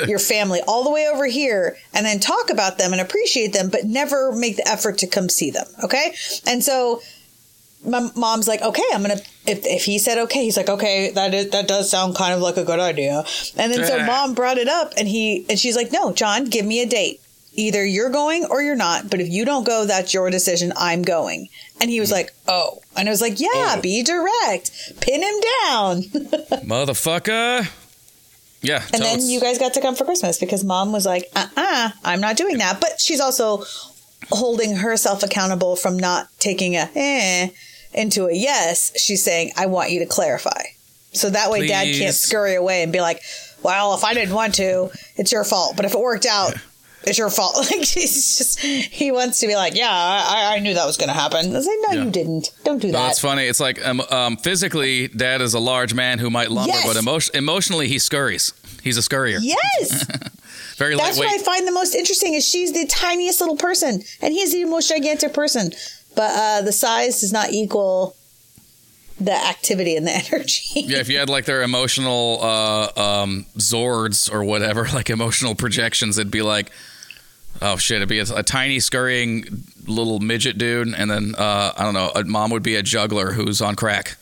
[0.07, 3.69] your family all the way over here and then talk about them and appreciate them,
[3.71, 5.67] but never make the effort to come see them.
[5.85, 6.15] Okay.
[6.47, 7.03] And so
[7.87, 9.13] my mom's like, okay, I'm to,
[9.47, 12.41] if, if he said okay, he's like, okay, that is, that does sound kind of
[12.41, 13.25] like a good idea.
[13.57, 16.67] And then so mom brought it up and he, and she's like, no, John, give
[16.67, 17.21] me a date.
[17.55, 20.73] Either you're going or you're not, but if you don't go, that's your decision.
[20.77, 21.49] I'm going.
[21.81, 22.79] And he was like, oh.
[22.97, 23.81] And I was like, yeah, Oh.
[23.83, 25.01] be direct.
[25.01, 26.03] Pin him down.
[26.65, 27.69] Motherfucker.
[28.63, 28.85] Yeah.
[28.93, 29.31] And then totes.
[29.31, 32.13] you guys got to come for Christmas because mom was like, uh uh-uh, uh, i
[32.13, 32.81] am not doing that.
[32.81, 33.65] But she's also
[34.31, 37.49] holding herself accountable from not taking a eh
[37.93, 38.93] into a yes.
[39.01, 40.63] She's saying, I want you to clarify.
[41.13, 43.21] So that way dad can't scurry away and be like,
[43.63, 45.77] well, if I didn't want to, it's your fault.
[45.77, 46.55] But if it worked out,
[47.03, 47.57] it's your fault.
[47.71, 51.09] Like he's just, he wants to be like, yeah, I, I knew that was going
[51.09, 51.47] to happen.
[51.51, 52.05] I was like, no, Yeah.
[52.05, 52.53] you didn't.
[52.65, 53.07] Don't do No, that.
[53.09, 53.45] That's funny.
[53.47, 56.87] It's like um, um, physically, dad is a large man who might lumber, Yes.
[56.87, 58.53] but emotion- emotionally, he scurries.
[58.83, 59.39] He's a scurrier.
[59.43, 60.05] Yes.
[60.77, 64.33] Very That's what I find the most interesting is she's the tiniest little person and
[64.33, 65.73] he's the most gigantic person.
[66.15, 68.17] But uh, the size does not equal
[69.21, 70.81] the activity and the energy.
[70.81, 76.19] Yeah, if you had like their emotional uh, um, Zords or whatever, like emotional projections,
[76.19, 76.71] it'd be like,
[77.63, 79.45] oh shit, it'd be a, a tiny scurrying
[79.87, 83.33] little midget dude, and then uh, I don't know, a mom would be a juggler
[83.33, 84.17] who's on crack.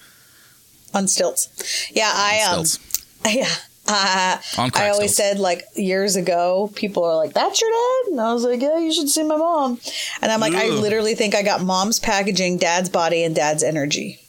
[0.95, 1.49] on stilts.
[1.91, 3.05] Yeah, I um Stilts.
[3.37, 3.55] yeah.
[3.89, 4.39] Uh,
[4.75, 8.45] I always said like years ago, people are like, "That's your dad," and I was
[8.45, 9.81] like, "Yeah, you should see my mom."
[10.21, 14.21] And I'm like, I literally think I got mom's packaging, dad's body, and dad's energy.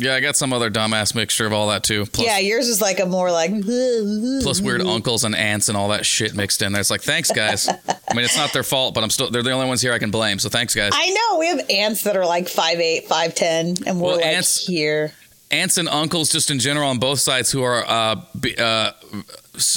[0.00, 2.06] Yeah, I got some other dumbass mixture of all that too.
[2.06, 5.88] Plus, yeah, yours is like a more like plus weird uncles and aunts and all
[5.88, 6.80] that shit mixed in there.
[6.80, 7.68] It's like, thanks guys.
[7.68, 9.98] I mean, it's not their fault, but I'm still they're the only ones here I
[9.98, 10.38] can blame.
[10.38, 10.92] So thanks guys.
[10.94, 14.16] I know we have aunts that are like five eight, five ten, and we're Well,
[14.16, 15.12] like aunts- here.
[15.50, 18.92] Aunts and uncles just in general on both sides who are uh, b- uh,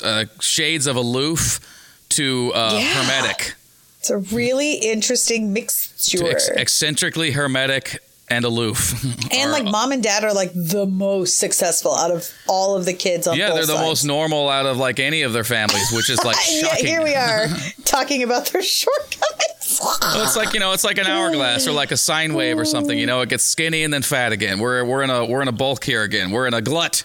[0.03, 1.59] uh, shades of aloof
[2.09, 2.93] to uh, Yeah.
[2.93, 3.55] hermetic,
[3.99, 6.29] It's a really interesting mixture.
[6.29, 9.03] ex- eccentrically hermetic and aloof.
[9.33, 12.85] and Are- like mom and dad are like the most successful out of all of
[12.85, 13.81] the kids on yeah, they're the sides.
[13.87, 16.85] most normal out of like any of their families, which is like shocking.
[16.85, 17.47] here we are
[17.85, 19.62] talking about their shortcomings.
[19.81, 22.65] Well, it's like you know, it's like an hourglass or like a sine wave or
[22.65, 22.97] something.
[22.97, 24.59] You know, it gets skinny and then fat again.
[24.59, 26.31] We're we're in a we're in a bulk here again.
[26.31, 27.03] We're in a glut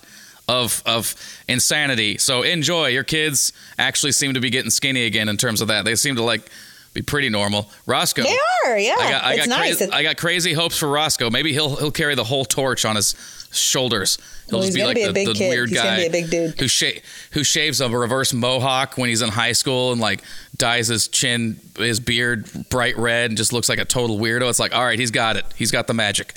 [0.49, 1.15] of of
[1.49, 2.19] insanity.
[2.19, 2.89] So enjoy.
[2.89, 5.85] Your kids actually seem to be getting skinny again in terms of that.
[5.85, 6.49] They seem to like
[6.95, 7.71] be pretty normal.
[7.87, 8.23] Roscoe.
[8.23, 8.97] They are, yeah.
[8.99, 9.77] I got, I it's got, nice.
[9.77, 11.31] crazy, I got crazy hopes for Roscoe.
[11.31, 13.15] Maybe he'll he'll carry the whole torch on his
[13.53, 14.19] shoulders.
[14.49, 16.11] He'll Well, just be like be a the, big the weird He's guy be a
[16.11, 16.59] big dude.
[16.59, 17.01] who sha-
[17.33, 20.23] who shaves a reverse mohawk when he's in high school and like
[20.59, 24.51] dyes his chin, his beard bright red, and just looks like a total weirdo.
[24.51, 25.47] It's like, all right, he's got it.
[25.57, 26.35] He's got the magic.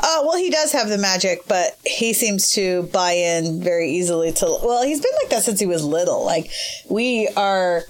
[0.00, 4.32] Oh, well, he does have the magic, but he seems to buy in very easily
[4.32, 4.44] to.
[4.62, 6.24] Well, he's been like that since he was little.
[6.24, 6.50] Like,
[6.88, 7.82] we are,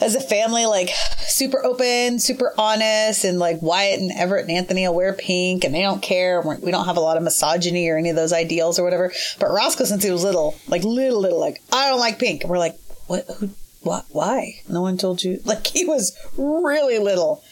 [0.00, 4.86] as a family, like super open, super honest, and like Wyatt and Everett and Anthony
[4.86, 6.42] will wear pink and they don't care.
[6.42, 9.12] We're, we don't have a lot of misogyny or any of those ideals or whatever.
[9.38, 12.42] But Roscoe, since he was little, like little, little, like, I don't like pink.
[12.42, 13.24] And we're like, what?
[13.38, 13.50] Who?
[13.82, 14.04] What?
[14.10, 14.60] Why?
[14.68, 15.40] No one told you?
[15.44, 17.42] Like, he was really little.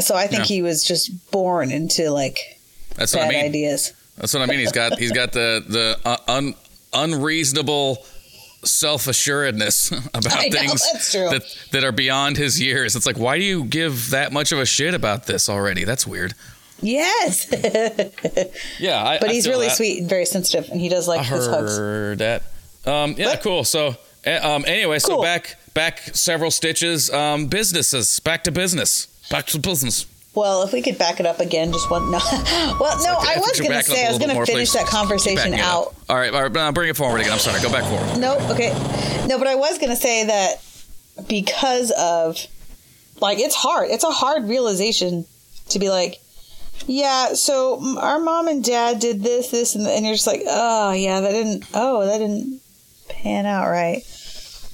[0.00, 0.56] So I think Yeah.
[0.56, 2.38] he was just born into like
[2.96, 3.44] That's what bad I mean.
[3.46, 3.92] ideas.
[4.16, 4.58] That's what I mean.
[4.60, 6.54] He's got he's got the the uh, un,
[6.92, 8.04] unreasonable
[8.64, 11.42] self assuredness about know, things that
[11.72, 12.94] that are beyond his years.
[12.96, 15.84] It's like, why do you give that much of a shit about this already?
[15.84, 16.34] That's weird.
[16.82, 17.46] Yes,
[18.78, 19.76] Yeah, I, but I he's really that.
[19.76, 21.76] sweet and very sensitive, and he does like I his hugs.
[21.76, 22.42] heard that.
[22.86, 23.64] Um, yeah, But- cool.
[23.64, 27.10] So, um, anyway, so back back several stitches.
[27.10, 29.06] Um, businesses back to business.
[29.30, 30.06] Back to business.
[30.34, 32.10] Well, if we could back it up again, just one.
[32.10, 32.18] No,
[32.80, 34.46] well, no, Like, I was going to back it up say I was going to
[34.46, 34.72] finish please.
[34.74, 35.94] that conversation out.
[36.08, 36.52] All right, all right.
[36.52, 37.32] Now bring it forward again.
[37.32, 37.60] I'm sorry.
[37.60, 38.20] Go back forward.
[38.20, 38.40] Nope.
[38.50, 38.70] Okay.
[39.26, 40.62] No, but I was going to say that
[41.28, 42.38] because of
[43.20, 43.90] like it's hard.
[43.90, 45.26] It's a hard realization
[45.70, 46.20] to be like,
[46.86, 47.34] yeah.
[47.34, 51.20] So our mom and dad did this, this, and, and you're just like, oh yeah,
[51.20, 51.64] that didn't.
[51.74, 52.60] Oh, that didn't
[53.08, 54.02] pan out right.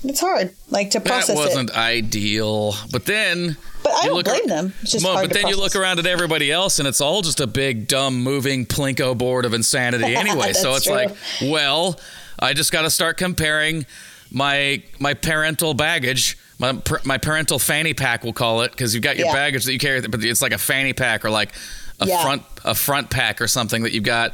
[0.08, 1.36] It's hard, like to That process it.
[1.36, 2.74] wasn't ideal.
[2.92, 4.74] But then But I don't look blame ar- them.
[4.82, 7.22] It's just Well, hard but then you look around at everybody else, and it's all
[7.22, 10.52] just a big, dumb, moving plinko board of insanity anyway.
[10.52, 10.94] so it's true.
[10.94, 11.10] like,
[11.42, 11.98] well,
[12.38, 13.86] I just got to start comparing
[14.30, 16.38] my my parental baggage.
[16.58, 19.34] My, my parental fanny pack, we'll call it, because you've got your Yeah.
[19.34, 21.52] baggage that you carry, but it's like a fanny pack or like
[22.00, 22.22] a Yeah.
[22.22, 24.32] front a front pack or something that you've got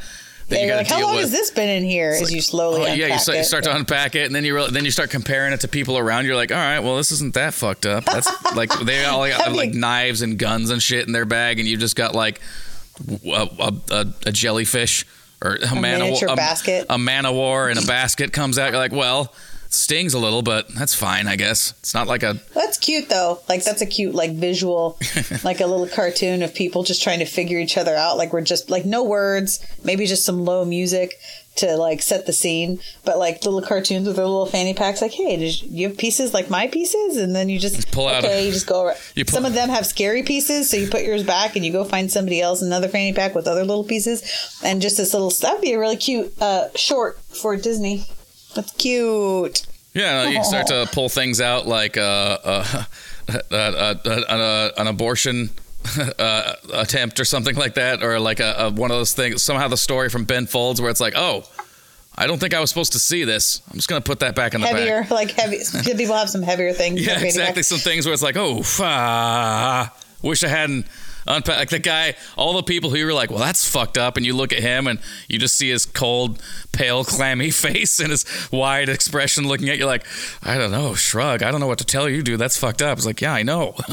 [0.52, 1.22] that Yeah, you got like, to how long with.
[1.22, 2.10] has this been in here?
[2.10, 4.54] As you slowly Oh, yeah, you start, you start to unpack it, and then you
[4.54, 6.26] re- then you start comparing it to people around.
[6.26, 8.04] You're like, all right, well, this isn't that fucked up.
[8.04, 11.58] That's like they all got Have like knives and guns and shit in their bag,
[11.58, 12.40] and you just got like
[13.26, 15.06] a, a, a, a jellyfish
[15.44, 16.86] or a, man of war, a, basket.
[16.88, 18.70] a man of war in a basket comes out.
[18.70, 19.32] You're like, well,
[19.72, 21.72] stings a little, but that's fine, I guess.
[21.80, 23.40] It's not like a That's cute though.
[23.48, 24.98] Like that's a cute like visual,
[25.44, 28.16] like a little cartoon of people just trying to figure each other out.
[28.18, 31.14] Like we're just like no words, maybe just some low music
[31.54, 32.80] to like set the scene.
[33.04, 35.00] But like little cartoons with their little fanny packs.
[35.02, 37.16] Like hey, did you, have pieces like my pieces?
[37.16, 38.86] And then you just pull out Okay, a- you just go.
[38.86, 38.96] Around.
[39.14, 41.72] you pull- some of them have scary pieces, so you put yours back and you
[41.72, 45.30] go find somebody else another fanny pack with other little pieces, and just this little
[45.30, 48.04] that'd be a really cute uh, short for Disney.
[48.54, 49.66] That's cute.
[49.94, 52.84] Yeah, you start to pull things out like uh, uh,
[53.28, 55.50] uh, uh, uh, an, uh, an abortion
[56.18, 59.42] uh, attempt or something like that, or like a, a one of those things.
[59.42, 61.44] Somehow the story from Ben Folds where it's like, oh,
[62.16, 63.62] I don't think I was supposed to see this.
[63.70, 65.10] I'm just gonna put that back in the Heavier, bag.
[65.10, 65.58] like heavy.
[65.96, 67.04] People have some heavier things.
[67.04, 67.62] Yeah, exactly.
[67.62, 70.86] Some things where it's like, oh, ah, wish I hadn't
[71.26, 71.58] unpacked.
[71.58, 74.24] Like the guy, all the people who you were like, well, that's fucked up, and
[74.26, 78.24] you look at him and you just see his cold, pale, clammy face and his
[78.52, 80.04] wide expression looking at you like,
[80.42, 81.42] I don't know, shrug.
[81.42, 82.38] I don't know what to tell you, dude.
[82.40, 82.98] That's fucked up.
[82.98, 83.74] It's like, yeah, I know.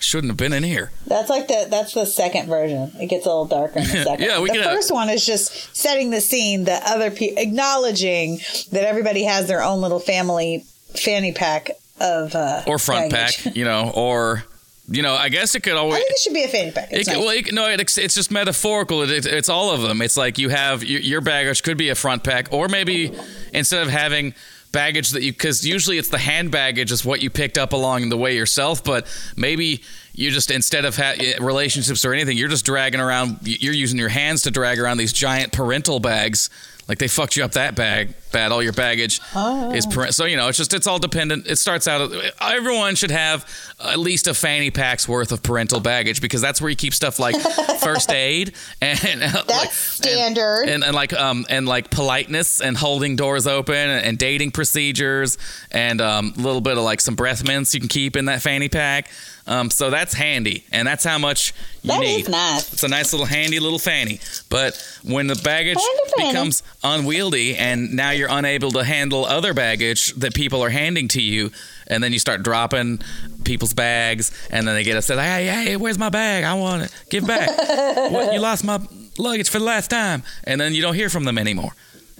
[0.00, 0.92] Shouldn't have been in here.
[1.08, 2.92] That's like the that's the second version.
[3.00, 4.24] It gets a little darker in the second.
[4.24, 8.38] Yeah, we the first one is just setting the scene that other people acknowledging
[8.70, 13.42] that everybody has their own little family fanny pack of uh, Or front baggage.
[13.42, 14.44] pack, you know, or,
[14.90, 15.96] you know, I guess it could always.
[15.96, 16.88] I think it should be a fanny pack.
[16.90, 19.02] It, well, it, no, it, it's just metaphorical.
[19.02, 20.00] It, it, it's all of them.
[20.00, 23.12] It's like you have your, your baggage could be a front pack, or maybe
[23.52, 24.34] instead of having
[24.72, 28.08] baggage that you, because usually it's the hand baggage is what you picked up along
[28.08, 32.48] the way yourself, but maybe you just instead of ha- eh, relationships or anything, you're
[32.48, 33.38] just dragging around.
[33.42, 36.50] You're using your hands to drag around these giant parental bags.
[36.88, 38.52] Like they fucked you up that bag bad.
[38.52, 39.72] All your baggage oh.
[39.72, 40.14] is parent.
[40.14, 41.46] So you know, it's just it's all dependent.
[41.46, 42.12] It starts out.
[42.40, 43.46] Everyone should have
[43.82, 47.18] at least a fanny pack's worth of parental baggage because that's where you keep stuff
[47.18, 47.34] like
[47.94, 50.68] first aid and that's like, standard.
[50.68, 55.38] And, and, like um and like politeness and holding doors open and, and dating procedures
[55.70, 58.42] and um, a little bit of like some breath mints you can keep in that
[58.42, 59.10] fanny pack.
[59.46, 62.20] Um, so that's handy, and that's how much you That need.
[62.20, 62.70] is nice.
[62.70, 64.20] It's a nice little handy little fanny.
[64.50, 66.28] But when the baggage Handy fanny.
[66.32, 71.22] becomes unwieldy and now you're unable to handle other baggage that people are handing to
[71.22, 71.50] you,
[71.88, 73.00] and then you start dropping
[73.44, 75.18] people's bags, and then they get upset.
[75.18, 76.44] Hey, hey, where's my bag?
[76.44, 76.94] I want it.
[77.10, 77.48] Give back.
[78.12, 78.80] what, you lost my
[79.18, 81.72] luggage for the last time, and then you don't hear from them anymore.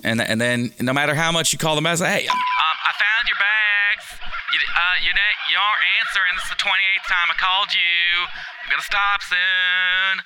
[0.02, 2.92] And and then no matter how much you call them back, say, hey, um, I
[2.92, 4.06] found your bags.
[4.52, 5.10] You, uh, you,
[5.50, 6.34] you aren't answering.
[6.36, 8.26] This is the 28th time I called you.
[8.64, 10.22] I'm gonna stop soon.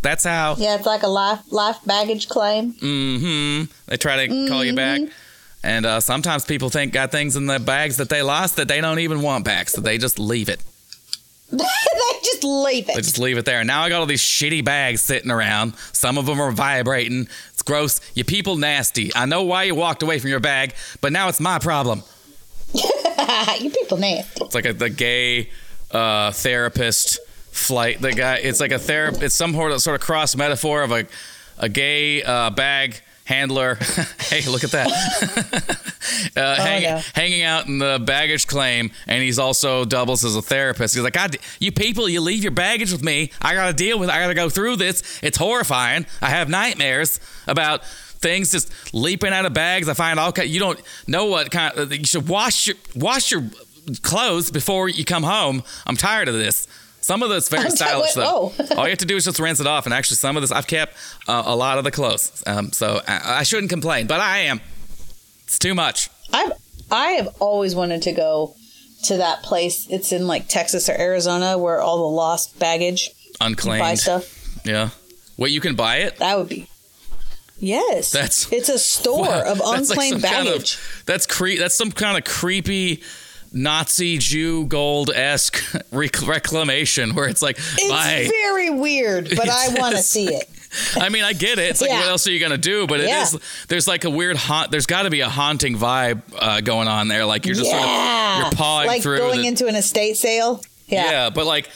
[0.00, 0.54] That's how.
[0.58, 2.74] yeah, it's like a life life baggage claim.
[2.74, 3.72] Mm-hmm.
[3.86, 5.00] They try to call you back.
[5.68, 8.80] And uh, sometimes people think got things in their bags that they lost that they
[8.80, 10.62] don't even want back, so they just leave it.
[11.50, 11.58] they
[12.22, 12.94] just leave it.
[12.94, 13.58] They just leave it there.
[13.60, 15.74] And now I got all these shitty bags sitting around.
[15.92, 17.28] Some of them are vibrating.
[17.52, 18.00] It's gross.
[18.14, 19.14] You people nasty.
[19.14, 22.02] I know why you walked away from your bag, but now it's my problem.
[22.72, 24.46] you people nasty.
[24.46, 25.50] It's like a, the gay
[25.90, 27.18] uh, therapist
[27.50, 28.00] flight.
[28.00, 28.36] The guy.
[28.36, 29.22] It's like a therapist.
[29.22, 31.04] It's some sort of, sort of cross metaphor of a
[31.58, 33.74] a gay uh, bag handler.
[34.20, 34.88] hey, look at that.
[36.36, 37.00] uh, hang- no.
[37.14, 40.94] Hanging out in the baggage claim, and he's also doubles as a therapist.
[40.94, 43.30] He's like, God, you people, you leave your baggage with me.
[43.40, 44.08] I got to deal with.
[44.08, 45.20] I got to go through this.
[45.22, 46.06] It's horrifying.
[46.20, 47.84] I have nightmares about.
[48.20, 49.88] Things just leaping out of bags.
[49.88, 50.48] I find all kind.
[50.50, 51.78] You don't know what kind.
[51.78, 53.44] Of, you should wash your wash your
[54.02, 55.62] clothes before you come home.
[55.86, 56.66] I'm tired of this.
[57.08, 58.52] Some of this very I'm stylish though.
[58.58, 58.66] oh.
[58.76, 59.86] All you have to do is just rinse it off.
[59.86, 60.94] And actually, some of this I've kept
[61.26, 62.42] uh, a lot of the clothes.
[62.46, 64.60] Um, so I, I shouldn't complain, but I am.
[65.44, 66.10] It's too much.
[66.34, 66.52] I've
[66.90, 68.54] I have always wanted to go
[69.04, 69.86] to that place.
[69.88, 73.10] It's in like Texas or Arizona where all the lost baggage
[73.40, 73.80] Unclaimed.
[73.80, 74.60] buy stuff.
[74.66, 74.90] Yeah.
[75.38, 76.18] Wait, you can buy it?
[76.18, 76.68] That would be.
[77.60, 80.78] Yes, That's- it's a store of That's like unclaimed kind of- baggage.
[81.06, 83.02] that's cre- That's some kind of creepy
[83.52, 89.96] Nazi Jew gold esque rec- reclamation where it's like, it's very weird, but I want
[89.96, 90.48] to see it.
[90.96, 91.70] I mean, I get it.
[91.70, 92.00] It's like, Yeah.
[92.00, 92.86] what else are you gonna do?
[92.86, 93.22] But it Yeah.
[93.22, 93.38] is.
[93.68, 94.70] There's like a weird haunt.
[94.70, 97.24] There's got to be a haunting vibe uh, going on there.
[97.24, 97.78] Like you're just yeah,
[98.34, 99.18] sort of you're pawing like through.
[99.18, 100.62] going the- into an estate sale.
[100.86, 101.04] Yeah.
[101.10, 101.70] Yeah, but like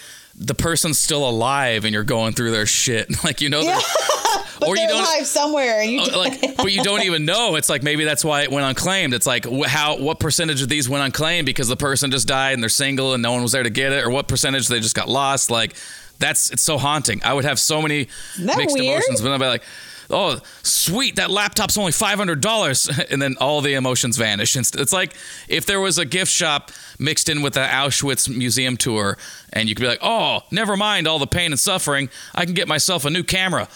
[0.47, 3.09] the person's still alive and you're going through their shit.
[3.25, 3.81] Like you know, Yeah.
[4.59, 7.25] but or you they're don't alive somewhere, and you Oh, like, but you don't even
[7.25, 7.57] know.
[7.57, 9.15] It's like maybe that's why it went unclaimed.
[9.15, 12.63] It's like how what percentage of these went unclaimed because the person just died and
[12.63, 14.95] they're single and no one was there to get it, or what percentage they just
[14.95, 15.51] got lost.
[15.51, 15.75] Like
[16.19, 17.21] that's it's so haunting.
[17.25, 18.87] I would have so many mixed weird?
[18.87, 19.63] emotions, but I'd be like.
[20.13, 21.17] Oh, sweet!
[21.17, 24.55] That laptop's only five hundred dollars, and then all the emotions vanish.
[24.57, 25.15] It's it's like
[25.49, 29.17] if there was a gift shop mixed in with the Auschwitz museum tour,
[29.53, 32.11] and you could be like, "Oh, never mind all the pain and suffering.
[32.35, 33.69] I can get myself a new camera."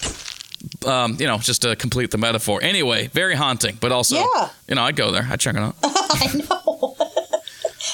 [0.86, 2.60] um, you know, just to complete the metaphor.
[2.62, 4.48] Anyway, very haunting, but also, Yeah.
[4.68, 5.26] you know, I'd go there.
[5.30, 5.76] I'd check it out.
[5.82, 6.96] I know.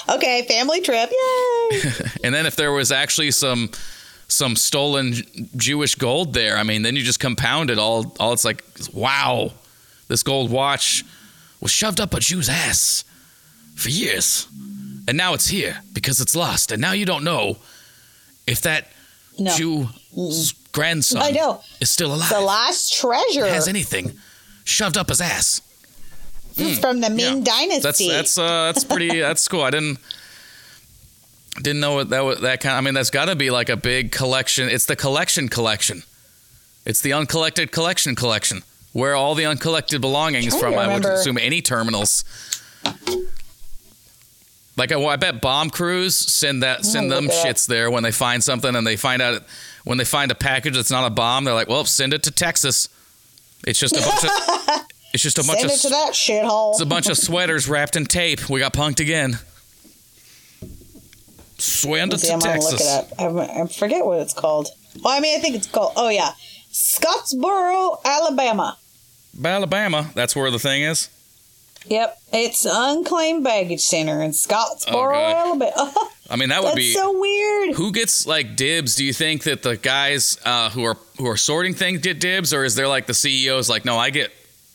[0.16, 1.10] okay, family trip.
[1.10, 1.80] Yay!
[2.24, 3.70] and then if there was actually some
[4.32, 5.14] some stolen
[5.56, 8.14] Jewish gold there, I mean, then you just compound it all.
[8.18, 9.52] All it's like, wow,
[10.08, 11.04] this gold watch
[11.60, 13.04] was shoved up a Jew's ass
[13.74, 14.48] for years,
[15.08, 17.56] and now it's here because it's lost, and now you don't know
[18.46, 18.88] if that
[19.38, 19.54] No.
[19.56, 21.60] Jew's grandson I know.
[21.80, 22.28] is still alive.
[22.30, 24.18] The last treasure has anything
[24.64, 25.60] shoved up his ass.
[26.56, 27.44] It's from the Ming Yeah.
[27.44, 28.08] Dynasty.
[28.10, 29.20] That's that's uh, that's pretty.
[29.26, 29.62] that's cool.
[29.62, 29.98] I didn't
[31.60, 32.40] didn't know what that was.
[32.40, 32.76] That kind.
[32.76, 34.68] I mean, that's got to be like a big collection.
[34.68, 36.02] It's the collection collection.
[36.86, 40.74] It's the uncollected collection collection, where all the uncollected belongings from.
[40.74, 42.24] I would assume any terminals.
[44.76, 48.10] Like I, well, I bet bomb crews send that send them shits there when they
[48.10, 49.42] find something and they find out
[49.84, 51.44] when they find a package that's not a bomb.
[51.44, 52.88] They're like, well, send it to Texas.
[53.66, 54.86] It's just a bunch of.
[55.12, 56.70] It's just a bunch Send of it to that shithole.
[56.72, 58.48] it's a bunch of sweaters wrapped in tape.
[58.48, 59.38] We got punked again.
[61.62, 63.08] See, to I'm gonna look it up.
[63.18, 64.68] I, I forget what it's called.
[65.02, 65.92] Well, I mean, I think it's called.
[65.96, 66.32] Oh yeah,
[66.72, 68.76] Scottsboro, Alabama.
[69.44, 70.10] Alabama.
[70.14, 71.08] That's where the thing is.
[71.86, 75.92] Yep, it's unclaimed baggage center in Scottsboro, Oh, Alabama.
[76.30, 76.92] I mean, that would That's be.
[76.92, 77.74] so weird.
[77.74, 78.94] who gets like dibs?
[78.94, 82.54] Do you think that the guys uh, who are who are sorting things get dibs,
[82.54, 84.30] or is there like the CEOs like, no, I get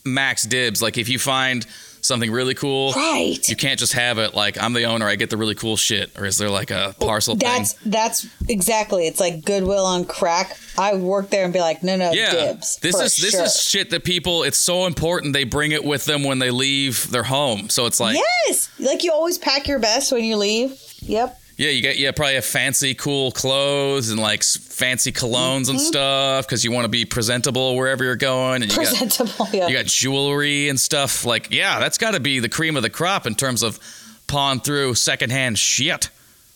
[0.05, 0.81] max dibs?
[0.81, 1.65] Like if you find
[2.07, 3.37] something really cool, Right.
[3.47, 4.33] you can't just have it.
[4.33, 6.95] Like I'm the owner, I get the really cool shit, or is there like a
[6.99, 7.91] parcel That's thing?
[7.91, 9.05] that's exactly.
[9.07, 10.57] It's like Goodwill on crack.
[10.77, 12.77] I would work there and be like, no, no, Yeah, dibs.
[12.77, 13.43] this is this sure.
[13.45, 14.43] is shit that people.
[14.43, 17.69] It's so important they bring it with them when they leave their home.
[17.69, 20.81] So it's like, yes, like you always pack your best when you leave.
[21.01, 21.36] Yep.
[21.57, 25.69] Yeah, you get yeah probably have fancy cool clothes and like fancy colognes Mm-hmm.
[25.71, 29.47] and stuff because you want to be presentable wherever you're going, and you got Presentable.
[29.53, 29.67] Yeah.
[29.67, 31.25] you got jewelry and stuff.
[31.25, 33.79] Like yeah, that's got to be the cream of the crop in terms of
[34.27, 36.09] pawn through secondhand shit,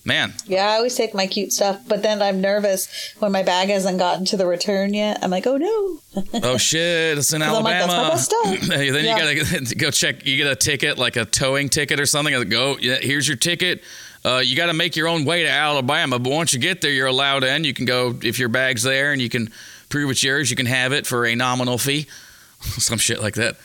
[0.06, 0.34] man.
[0.46, 3.98] Yeah, I always take my cute stuff, but then I'm nervous when my bag hasn't
[3.98, 5.18] gotten to the return yet.
[5.24, 6.22] I'm like, oh no.
[6.44, 8.20] Oh shit, it's in 'Cause I'm like, that's my Alabama.
[8.20, 8.60] stuff.
[8.68, 9.18] Then Yeah.
[9.18, 10.28] you gotta go check.
[10.28, 12.48] You get a ticket, like a towing ticket or something.
[12.50, 13.82] Go, yeah, here's your ticket.
[14.24, 16.92] Uh, you got to make your own way to Alabama, but once you get there,
[16.92, 17.64] you're allowed in.
[17.64, 19.52] You can go if your bag's there, and you can
[19.90, 20.50] prove it's yours.
[20.50, 22.06] You can have it for a nominal fee,
[22.62, 23.58] some shit like that.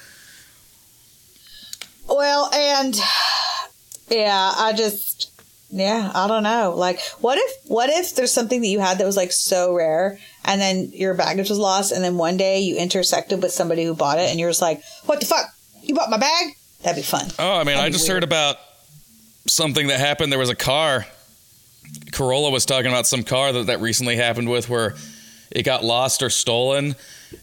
[2.09, 2.94] Well, and
[4.09, 5.30] yeah, I just
[5.70, 6.74] yeah, I don't know.
[6.76, 10.18] Like, what if what if there's something that you had that was like so rare,
[10.44, 13.94] and then your baggage was lost, and then one day you intersected with somebody who
[13.94, 15.46] bought it, and you're just like, what the fuck?
[15.82, 16.54] You bought my bag?
[16.82, 17.26] That'd be fun.
[17.38, 18.16] Oh, I mean, I That'd be just weird.
[18.16, 18.57] heard about
[19.49, 20.32] something that happened.
[20.32, 21.07] There was a car.
[22.11, 24.94] Carolla was talking about some car that, that recently happened with where
[25.51, 26.97] it got lost or stolen.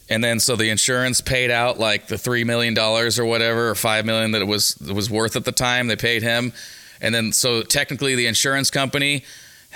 [0.10, 4.06] And then so the insurance paid out like the $3 million or whatever, or 5
[4.06, 5.88] million that it was, it was worth at the time.
[5.88, 6.54] They paid him.
[7.02, 9.24] And then so technically the insurance company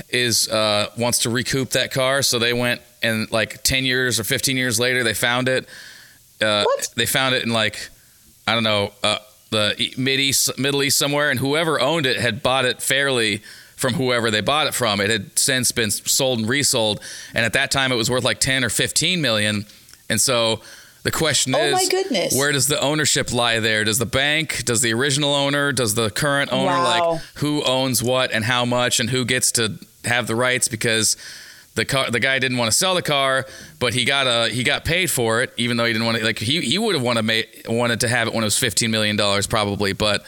[0.09, 2.21] is uh, wants to recoup that car.
[2.21, 5.65] So they went and like 10 years or 15 years later, they found it.
[6.41, 6.89] Uh, What?
[6.95, 7.89] They found it in like,
[8.45, 9.17] I don't know, uh,
[9.49, 13.41] the mid east, Middle East somewhere, and whoever owned it had bought it fairly
[13.75, 14.99] from whoever they bought it from.
[14.99, 16.99] It had since been sold and resold,
[17.33, 19.65] and at that time it was worth like ten or fifteen million.
[20.09, 20.61] And so
[21.03, 22.35] the question Oh is, my goodness.
[22.35, 23.83] where does the ownership lie there?
[23.83, 27.11] Does the bank, does the original owner, does the current owner, Wow.
[27.11, 30.67] like who owns what and how much, and who gets to have the rights?
[30.67, 31.15] Because
[31.77, 33.45] the car, the guy didn't want to sell the car,
[33.79, 36.25] but he got a he got paid for it, even though he didn't want to.
[36.25, 38.91] Like he he would have wanted ma- wanted to have it when it was fifteen
[38.91, 40.25] million dollars probably, but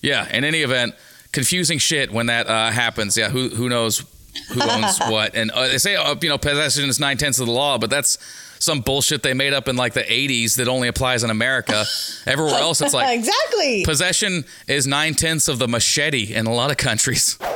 [0.00, 0.26] yeah.
[0.34, 0.94] In any event,
[1.32, 3.18] confusing shit when that uh, happens.
[3.18, 4.04] Yeah, who who knows
[4.52, 5.34] who owns what?
[5.34, 7.90] And uh, they say uh, you know possession is nine tenths of the law, but
[7.90, 8.16] that's
[8.60, 11.84] some bullshit they made up in like the '80s that only applies in America.
[12.26, 13.84] Everywhere else, it's like exactly.
[13.84, 17.36] possession is nine tenths of the machete in a lot of countries.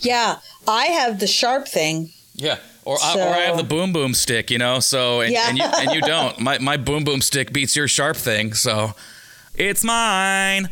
[0.00, 2.10] Yeah, I have the sharp thing.
[2.34, 2.58] Yeah.
[2.84, 4.78] Or, I, or I have the boom boom stick, you know.
[4.80, 5.48] So and, Yeah.
[5.48, 6.38] and you and you don't.
[6.38, 8.52] My my boom boom stick beats your sharp thing.
[8.54, 8.94] So
[9.54, 10.68] it's mine.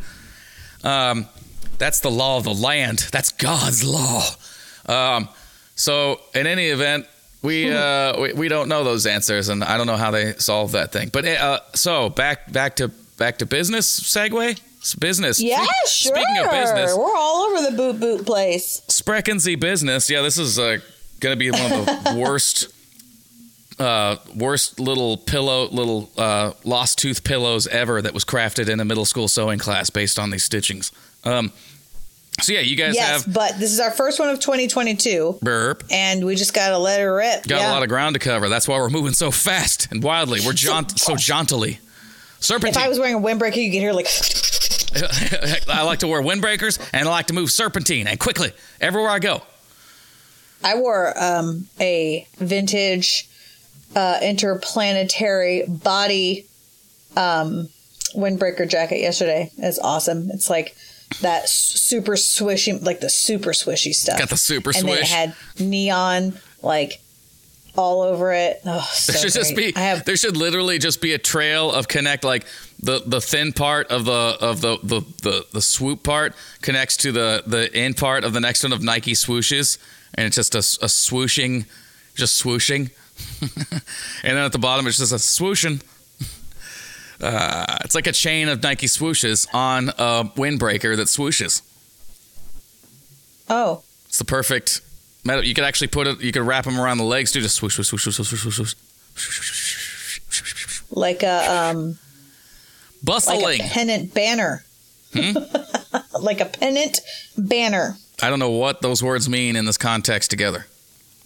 [0.83, 1.27] Um,
[1.77, 3.07] that's the law of the land.
[3.11, 4.23] That's God's law.
[4.85, 5.27] Um,
[5.75, 7.05] so in any event,
[7.41, 10.71] we, uh, we we don't know those answers, and I don't know how they solve
[10.71, 11.09] that thing.
[11.11, 12.87] But uh, so back back to
[13.17, 14.59] back to business segue.
[14.85, 15.41] It's business.
[15.41, 16.15] Yeah, sure.
[16.15, 18.81] Speaking of business, We're all over the boot boot place.
[18.81, 20.11] Spreckensy business.
[20.11, 20.77] Yeah, this is uh,
[21.21, 22.67] going to be one of the worst,
[23.79, 28.85] uh, worst little pillow, little uh, lost tooth pillows ever that was crafted in a
[28.85, 30.91] middle school sewing class based on these stitchings.
[31.23, 31.51] Um,
[32.41, 35.83] so yeah, you guys Yes, have but this is our first one of 2022, burp.
[35.89, 37.47] and we just got to let it rip.
[37.47, 37.71] Got yeah.
[37.71, 38.49] a lot of ground to cover.
[38.49, 40.41] That's why we're moving so fast and wildly.
[40.45, 41.79] We're jaunt so jauntily.
[42.39, 42.75] Serpent.
[42.75, 44.05] If I was wearing a windbreaker, you could hear like.
[45.67, 49.19] I like to wear windbreakers and I like to move serpentine and quickly everywhere I
[49.19, 49.41] go.
[50.63, 53.27] I wore um, a vintage
[53.95, 56.45] uh, interplanetary body
[57.15, 57.69] um,
[58.13, 59.51] windbreaker jacket yesterday.
[59.57, 60.29] It's awesome.
[60.31, 60.75] It's like
[61.21, 64.19] that super swishy, like the super swishy stuff.
[64.19, 67.01] Got the super and then it had neon like
[67.77, 68.61] all over it.
[68.65, 69.75] Oh, so There should just be.
[69.75, 72.45] I have there should literally just be a trail of connect, like
[72.85, 77.11] the the thin part of the of the the the, the swoop part connects to
[77.11, 79.77] the the end part of the next one of Nike swooshes,
[80.13, 81.65] and it's just a, a swooshing,
[82.13, 82.91] just swooshing,
[84.23, 85.81] and then at the bottom it's just a swooshing.
[87.21, 91.61] Uh, it's like a chain of Nike swooshes on a windbreaker that swooshes.
[93.49, 94.81] oh It's the perfect
[95.23, 95.43] metal.
[95.43, 96.21] You could actually put it.
[96.21, 97.41] You could wrap them around the legs too.
[97.41, 98.75] Just swoosh, swoosh, swoosh, swoosh, swoosh, swoosh.
[100.91, 101.97] like a um
[103.07, 103.61] like Bustling.
[103.61, 104.63] a pennant banner.
[105.13, 105.37] Hmm?
[106.21, 106.99] like a pennant
[107.37, 107.97] banner.
[108.21, 110.65] I don't know what those words mean in this context together.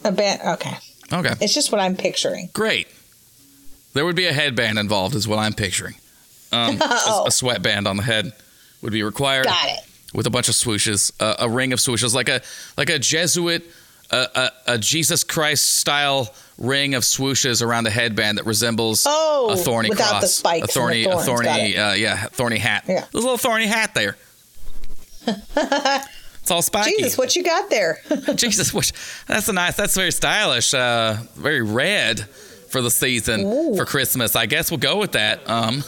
[0.04, 0.40] A ban.
[0.56, 0.78] Okay,
[1.12, 2.50] Okay, it's just what I'm picturing.
[2.54, 2.88] great.
[3.94, 5.96] There would be a headband involved, is what I'm picturing.
[6.52, 7.26] Um, a, Oh.
[7.28, 8.32] a sweatband on the head
[8.82, 9.80] would be required Got it.
[10.14, 12.42] with a bunch of swooshes, uh, a ring of swooshes, like a
[12.78, 13.64] like a Jesuit,
[14.12, 14.28] uh,
[14.68, 19.56] a, a Jesus Christ style ring of swooshes around a headband that resembles Oh, a
[19.56, 22.84] thorny without cross, the spikes a thorny, the a thorny, uh, yeah, thorny hat.
[22.88, 23.06] Yeah.
[23.12, 24.18] There's a little thorny hat there.
[25.28, 26.96] it's all spiky.
[26.98, 28.00] Jesus, what you got there?
[28.36, 28.94] Jesus, which
[29.28, 29.76] that's a nice.
[29.76, 30.74] That's very stylish.
[30.74, 32.22] Uh, very red
[32.70, 33.76] for the season Ooh.
[33.76, 34.36] for Christmas.
[34.36, 35.48] I guess we'll go with that.
[35.50, 35.84] Um,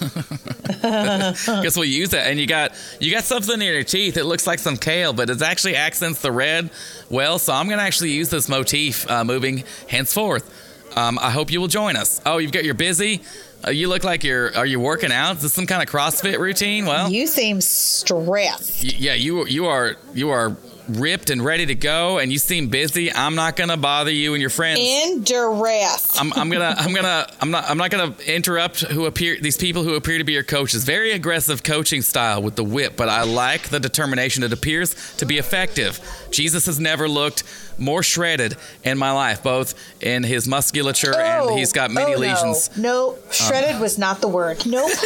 [0.84, 2.28] I guess we'll use that.
[2.28, 4.17] And you got you got something in your teeth.
[4.17, 6.72] It looks like some kale, but it actually accents the red
[7.09, 7.39] well.
[7.39, 10.61] So I'm gonna actually use this motif uh, moving henceforth.
[10.95, 12.21] Um, I hope you will join us.
[12.25, 13.21] Oh, you've got your busy.
[13.65, 14.55] Uh, you look like you're.
[14.57, 15.37] Are you working out?
[15.37, 16.85] Is this some kind of CrossFit routine?
[16.85, 18.83] Well, you seem stressed.
[18.83, 20.55] Y- yeah, you you are you are
[20.99, 23.11] ripped and ready to go, and you seem busy.
[23.11, 24.79] I'm not gonna bother you and your friends.
[24.81, 26.19] In duress.
[26.19, 29.83] I'm, I'm gonna I'm gonna I'm not I'm not gonna interrupt who appear these people
[29.83, 30.83] who appear to be your coaches.
[30.83, 34.43] Very aggressive coaching style with the whip, but I like the determination.
[34.43, 35.99] It appears to be effective.
[36.31, 37.43] Jesus has never looked
[37.77, 42.69] more shredded in my life, both in his musculature and he's got many oh, lesions.
[42.69, 42.81] Uh.
[42.81, 43.33] No, nope.
[43.33, 44.65] shredded was not the word.
[44.65, 44.91] Nope.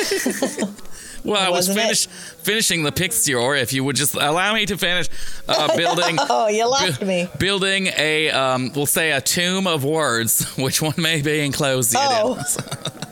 [1.25, 3.55] Well, I was finish, finishing the picture.
[3.55, 5.09] If you would just allow me to finish
[5.47, 6.17] uh, building.
[6.19, 7.27] oh, you lost bu- me.
[7.39, 12.11] Building a, um, we'll say, a tomb of words, which one may be enclosed yet
[12.11, 12.17] in.
[12.17, 12.43] Oh.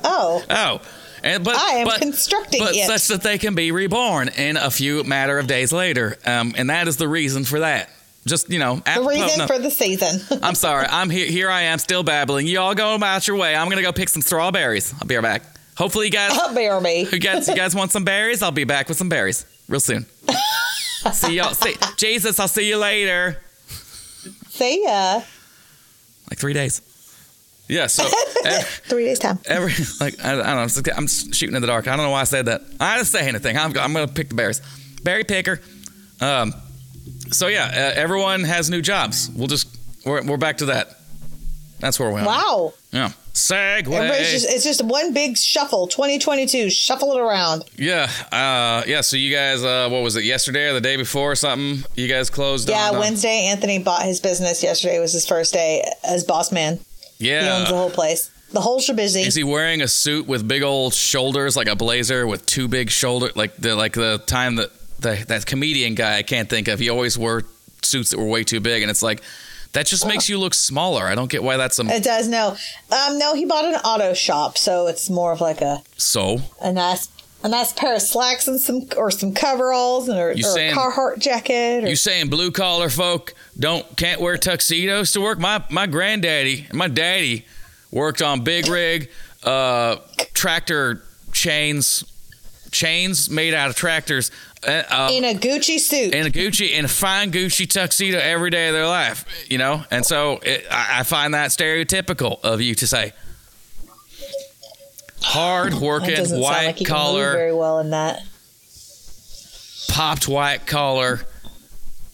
[0.05, 0.82] Oh, Oh,
[1.24, 2.86] and but I am but, constructing but it.
[2.88, 6.70] such that they can be reborn in a few matter of days later, um, and
[6.70, 7.89] that is the reason for that.
[8.26, 10.20] Just you know, the reason no, for the season.
[10.43, 11.26] I'm sorry, I'm here.
[11.26, 12.47] Here I am, still babbling.
[12.47, 13.55] You all go about your way.
[13.55, 14.93] I'm gonna go pick some strawberries.
[15.01, 15.43] I'll be right back.
[15.78, 17.03] Hopefully, you guys, Bear me.
[17.05, 18.41] who guys, you guys want some berries?
[18.43, 20.05] I'll be back with some berries real soon.
[21.13, 21.53] see y'all.
[21.53, 23.39] See, Jesus, I'll see you later.
[24.49, 25.21] See ya.
[26.30, 26.82] Like three days.
[27.67, 27.88] Yeah.
[27.88, 28.03] So.
[28.45, 29.39] ev- Three days time.
[29.45, 30.63] every like I, I don't know.
[30.63, 31.88] it's like- I'm shooting in the dark.
[31.88, 32.61] I don't know why I said that.
[32.80, 33.57] I didn't say anything.
[33.57, 34.61] I'm, I'm gonna pick the berries.
[35.03, 35.59] Berry picker.
[36.21, 36.53] Um.
[37.32, 39.30] So yeah, uh, everyone has new jobs.
[39.34, 40.99] We'll just we're, we're back to that.
[41.84, 42.26] That's where we are.
[42.26, 42.74] Wow.
[42.94, 43.12] Yeah.
[43.52, 45.88] Everybody's just, it's just one big shuffle.
[45.88, 46.70] 2022.
[46.70, 47.66] Shuffle it around.
[47.76, 48.10] yeah.
[48.32, 48.84] Uh.
[48.88, 49.02] Yeah.
[49.02, 50.24] So you guys, uh, what was it?
[50.24, 51.84] Yesterday or the day before or something?
[51.96, 52.70] You guys closed.
[52.70, 54.64] Yeah, on, uh, Wednesday, Anthony bought his business.
[54.64, 56.80] Yesterday was his first day as boss man.
[57.18, 57.42] Yeah.
[57.44, 58.32] He owns the whole place.
[58.54, 59.26] The whole shabizzy.
[59.28, 62.92] Is he wearing a suit with big old shoulders, like a blazer with two big
[62.92, 66.80] shoulder, like the like the time that the that comedian guy I can't think of.
[66.80, 67.44] He always wore
[67.82, 69.22] suits that were way too big, and it's like
[69.74, 71.03] that just makes you look smaller.
[71.05, 72.55] I don't get why that's a It does no.
[72.91, 76.39] Um, no, he bought an auto shop, so it's more of like a so.
[76.61, 77.09] a nice
[77.43, 80.53] a nice pair of slacks and some or some coveralls and or, You or a
[80.53, 81.84] saying- Carhartt jacket.
[81.84, 85.39] Or, You saying blue collar folk don't can't wear tuxedos to work?
[85.39, 87.45] My my granddaddy, my daddy,
[87.91, 89.09] worked on big rig,
[89.43, 89.97] uh,
[90.34, 91.03] tractor
[91.34, 92.03] chains,
[92.71, 94.32] chains made out of tractors
[94.68, 96.14] uh, in a Gucci suit.
[96.14, 99.84] in a Gucci in a fine Gucci tuxedo every day of their life, you know,
[99.91, 103.14] and so it, I, I find that stereotypical of you to say
[105.22, 108.22] hard working, white like you can move collar, very well in that.
[109.89, 111.22] popped white collar,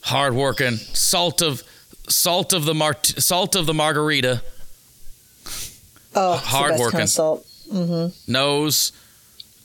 [0.01, 1.63] hard working, salt of
[2.07, 4.41] salt of the mart- salt of the margarita,
[6.15, 6.91] Oh, Hard working.
[6.91, 7.45] Kind of salt.
[8.27, 8.91] nose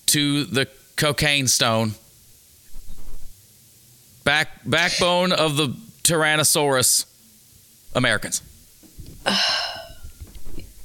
[0.07, 1.93] to the cocaine stone,
[4.25, 5.69] back backbone of the
[6.03, 7.07] Tyrannosaurus,
[7.95, 8.43] Americans.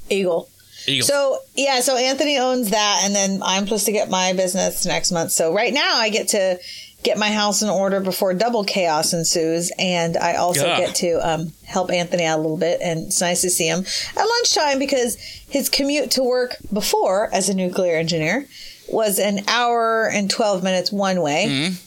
[0.09, 0.49] Eagle.
[0.87, 1.05] Eagle.
[1.07, 5.11] So yeah, so Anthony owns that, and then I'm supposed to get my business next
[5.11, 5.31] month.
[5.31, 6.59] So right now, I get to
[7.03, 11.53] get my house in order before double chaos ensues, and I also get to um,
[11.65, 12.81] help Anthony out a little bit.
[12.81, 13.85] And it's nice to see him
[14.17, 15.15] at lunchtime because
[15.49, 18.47] his commute to work before, as a nuclear engineer,
[18.87, 21.81] was an hour and twelve minutes one way, Mhm.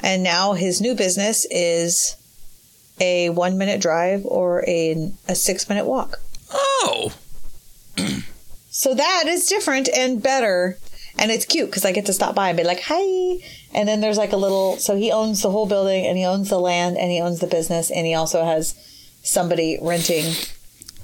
[0.00, 2.16] And now his new business is
[3.00, 6.18] a one minute drive or a a six minute walk.
[6.52, 7.12] oh,
[8.70, 10.78] So that is different and better.
[11.18, 13.42] And it's cute because I get to stop by and be like, hi.
[13.74, 16.48] And then there's like a little, so he owns the whole building and he owns
[16.48, 18.76] the land and he owns the business and he also has
[19.24, 20.32] somebody renting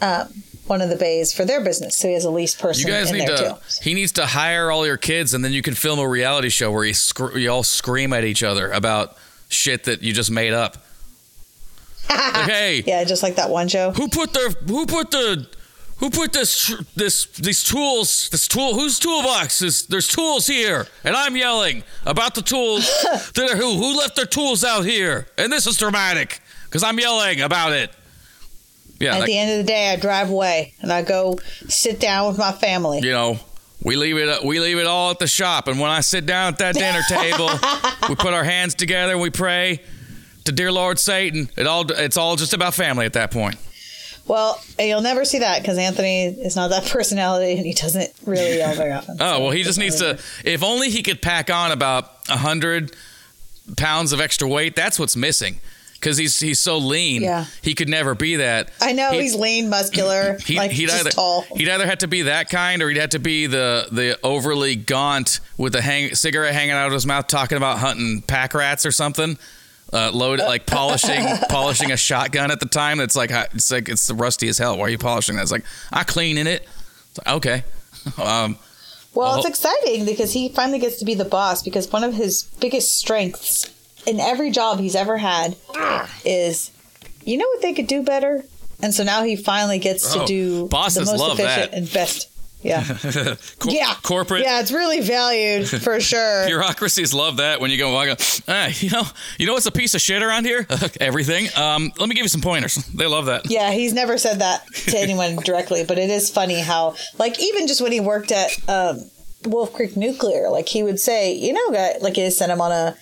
[0.01, 1.97] um, one of the bays for their business.
[1.97, 3.49] So he has a leased you person guys in need there to.
[3.61, 3.83] too.
[3.83, 6.71] He needs to hire all your kids, and then you can film a reality show
[6.73, 9.17] where you scr- you all scream at each other about
[9.49, 10.79] shit that you just made up.
[12.09, 13.91] Like, hey, Yeah, just like that one show.
[13.93, 15.47] who put the who put the
[15.99, 21.17] who put this this these tools this tool whose toolbox is there's tools here and
[21.17, 22.85] I'm yelling about the tools
[23.35, 26.99] that are who who left their tools out here and this is dramatic because I'm
[26.99, 27.91] yelling about it.
[29.01, 31.39] Yeah, At like, the end of the day, I drive away and I go
[31.69, 33.01] sit down with my family.
[33.01, 33.39] you know.
[33.83, 34.43] We leave it.
[34.45, 37.03] We leave it all at the shop, and when I sit down at that dinner
[37.09, 37.51] table,
[38.09, 39.83] we put our hands together and we pray
[40.45, 41.51] to dear Lord Satan.
[41.55, 41.91] It all.
[41.91, 43.57] It's all just about family at that point.
[44.27, 48.57] Well, you'll never see that because Anthony is not that personality and he doesn't really
[48.57, 49.19] yell very often.
[49.21, 50.19] Oh So well, he just needs to.
[50.45, 52.97] If only he could pack on about a hundred
[53.77, 54.77] pounds of extra weight.
[54.77, 55.61] That's what's missing,
[56.05, 57.23] because he's he's so lean.
[57.23, 57.47] Yeah.
[57.63, 58.71] he could never be that.
[58.81, 61.43] I know He- he's lean, muscular, He, like he'd just either tall.
[61.57, 64.77] he'd either have to be that kind, or he'd have to be the the overly
[64.77, 68.85] gaunt with the hang, cigarette hanging out of his mouth, talking about hunting pack rats
[68.85, 69.39] or something.
[69.93, 73.01] Uh, load like polishing polishing a shotgun at the time.
[73.01, 74.77] It's like it's like it's rusty as hell.
[74.77, 75.43] Why are you polishing that?
[75.43, 76.67] It's like I cleaning it.
[77.11, 77.65] It's like, okay.
[78.23, 78.59] Um,
[79.15, 79.49] Well, it's Oh.
[79.49, 83.71] exciting because he finally gets to be the boss because one of his biggest strengths
[84.07, 85.57] in every job he's ever had
[86.25, 86.71] is
[87.25, 88.45] you know what they could do better?
[88.83, 91.77] And so now he finally gets to Oh, do bosses the most love efficient that.
[91.79, 92.31] and best.
[92.63, 92.83] Yeah.
[93.59, 93.95] cor- yeah.
[94.03, 96.47] corporate Yeah, it's really valued for sure.
[96.47, 98.19] bureaucracies love that when you go walk up.
[98.49, 99.03] Ah, you know,
[99.39, 100.67] you know what's a piece of shit around here?
[101.01, 101.49] Everything.
[101.57, 102.77] Um, let me give you some pointers.
[102.77, 103.51] They love that.
[103.51, 107.67] Yeah, he's never said that to anyone directly, but it is funny how, like, even
[107.67, 109.11] just when he worked at um,
[109.45, 112.73] Wolf Creek Nuclear, like, he would say, you know, guy, like, they sent him on
[112.73, 112.97] a,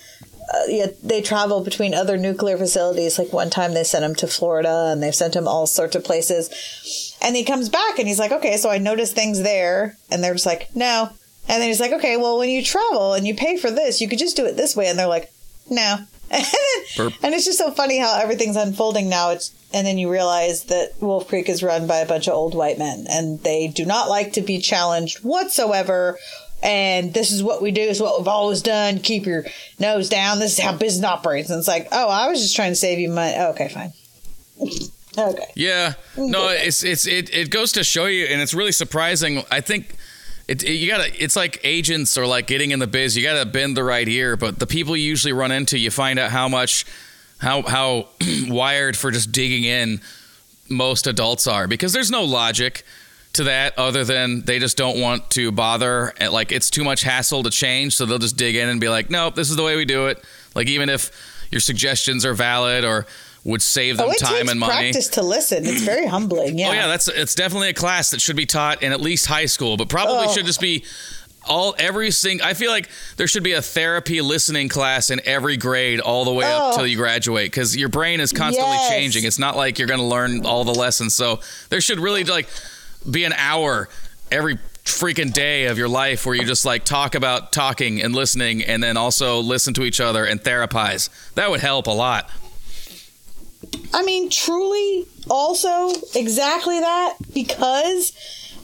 [0.53, 3.19] uh, yeah, they travel between other nuclear facilities.
[3.19, 6.05] Like, one time they sent him to Florida and they've sent him all sorts of
[6.05, 7.17] places.
[7.23, 9.97] And he comes back and he's like, okay, so I noticed things there.
[10.11, 11.09] And they're just like, no.
[11.49, 14.09] And then he's like, okay, well, when you travel and you pay for this, you
[14.09, 14.89] could just do it this way.
[14.89, 15.33] And they're like,
[15.71, 15.97] no.
[16.33, 16.45] And,
[16.97, 19.31] then- and it's just so funny how everything's unfolding now.
[19.31, 22.55] It's and then you realize that Wolf Creek is run by a bunch of old
[22.55, 26.19] white men, and they do not like to be challenged whatsoever.
[26.63, 27.81] And this is what we do.
[27.81, 28.99] Is what we've always done.
[29.01, 29.45] Keep your
[29.79, 30.39] nose down.
[30.39, 31.51] This is how business operates.
[31.51, 33.35] And it's like, oh, I was just trying to save you money.
[33.37, 33.93] Oh, okay, fine.
[35.19, 35.47] okay.
[35.55, 35.95] Yeah.
[36.17, 39.43] No, it's it's it, it goes to show you, and it's really surprising.
[39.51, 39.97] I think
[40.49, 41.11] it, it- you gotta.
[41.23, 43.17] It's like agents or like getting in the biz.
[43.17, 44.37] You gotta bend the right ear.
[44.37, 46.85] But the people you usually run into, you find out how much
[47.39, 48.09] how how
[48.49, 50.01] wired for just digging in
[50.69, 52.85] most adults are because there's no logic
[53.35, 57.43] to that other than they just don't want to bother like it's too much hassle
[57.43, 59.75] to change so they'll just dig in and be like nope this is the way
[59.77, 60.23] we do it
[60.55, 61.11] like even if
[61.51, 63.07] your suggestions are valid or
[63.45, 65.67] would save them Oh, time and money practice to listen.
[65.67, 66.59] It's very humbling.
[66.59, 66.69] Yeah.
[66.69, 69.47] Oh yeah, that's it's definitely a class that should be taught in at least high
[69.47, 70.33] school, but probably Oh.
[70.33, 70.85] should just be
[71.49, 72.47] all every single.
[72.47, 76.33] I feel like there should be a therapy listening class in every grade all the
[76.33, 76.77] way up Oh.
[76.77, 78.89] till you graduate because your brain is constantly Yes.
[78.91, 79.25] changing.
[79.25, 81.17] It's not like you're going to learn all the lessons.
[81.17, 82.47] So there should really like
[83.11, 83.89] be an hour
[84.31, 88.63] every freaking day of your life where you just like talk about talking and listening
[88.63, 91.09] and then also listen to each other and therapize.
[91.35, 92.29] That would help a lot.
[93.95, 98.13] I mean, truly, also exactly that because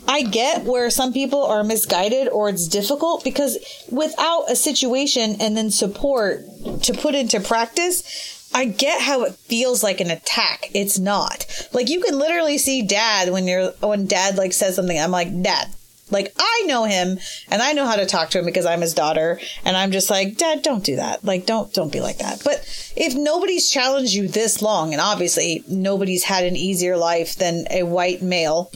[0.09, 3.59] I get where some people are misguided or it's difficult because
[3.91, 6.41] without a situation and then support
[6.83, 10.71] to put into practice, I get how it feels like an attack.
[10.75, 11.47] It's not.
[11.73, 15.43] Like you can literally see dad when you're when dad like says something, I'm like,
[15.43, 15.69] Dad,
[16.11, 17.19] like I know him
[17.49, 20.11] and I know how to talk to him because I'm his daughter and I'm just
[20.11, 21.25] like, Dad, don't do that.
[21.25, 22.43] Like don't don't be like that.
[22.45, 22.65] But
[22.97, 27.83] if nobody's challenged you this long and obviously nobody's had an easier life than a
[27.83, 28.71] white male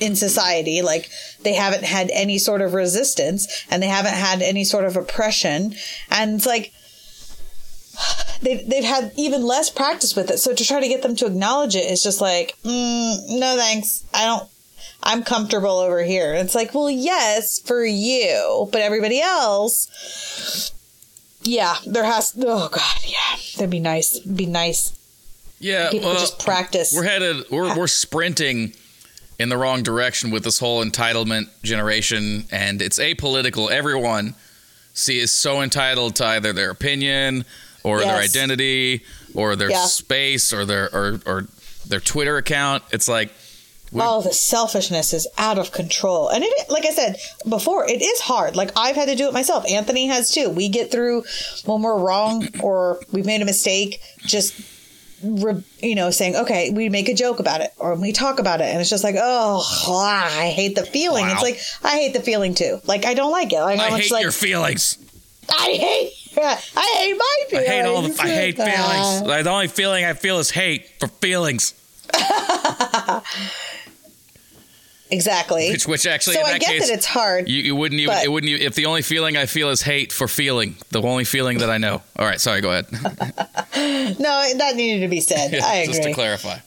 [0.00, 1.08] in society, like
[1.42, 5.74] they haven't had any sort of resistance and they haven't had any sort of oppression
[6.10, 6.72] and it's like
[8.40, 10.38] They've, they've had even less practice with it.
[10.38, 14.04] So to try to get them to acknowledge it is just like, mm, no thanks.
[14.14, 14.48] I don't,
[15.02, 16.34] I'm comfortable over here.
[16.34, 20.72] It's like, well, yes, for you, but everybody else,
[21.42, 22.34] yeah, there has.
[22.38, 24.18] Oh God, yeah, that'd be nice.
[24.20, 24.94] Be nice.
[25.60, 26.92] Yeah, People well, just practice.
[26.94, 27.44] we're headed.
[27.50, 28.74] We're we're sprinting
[29.38, 33.70] in the wrong direction with this whole entitlement generation, and it's apolitical.
[33.70, 34.34] Everyone
[34.94, 37.44] see is so entitled to either their opinion
[37.88, 39.02] or their identity
[39.34, 39.86] or their Yeah.
[39.86, 41.46] space or their or, or
[41.86, 42.82] their Twitter account.
[42.92, 43.30] It's like
[43.94, 46.28] Oh, the selfishness is out of control.
[46.28, 47.16] And it, like I said
[47.48, 48.54] before, it is hard.
[48.54, 49.64] Like I've had to do it myself.
[49.70, 50.50] Anthony has too.
[50.50, 51.24] We get through
[51.64, 54.60] when we're wrong or we've made a mistake, just,
[55.24, 58.60] re, you know, saying, okay, we make a joke about it or we talk about
[58.60, 58.64] it.
[58.64, 61.24] And it's just like, oh, I hate the feeling.
[61.24, 61.32] Wow.
[61.32, 62.80] It's like, I hate the feeling too.
[62.84, 63.60] Like, I don't like it.
[63.60, 64.98] Like, I hate like, your feelings.
[65.50, 66.12] I hate,
[66.42, 67.68] I hate my feelings.
[67.68, 68.22] I hate all the.
[68.22, 68.72] I hate feelings.
[68.76, 69.22] Ah.
[69.24, 71.74] Like, the only feeling I feel is hate for feelings.
[75.10, 75.70] Exactly.
[75.70, 77.48] Which, which actually, so I get case, that it's hard.
[77.48, 80.12] You, you wouldn't even it wouldn't even, if the only feeling I feel is hate
[80.12, 82.02] for feeling the only feeling that I know.
[82.16, 82.86] All right, sorry, go ahead.
[82.92, 85.54] no, that needed to be said.
[85.62, 85.94] I agree.
[85.94, 86.58] Just to clarify.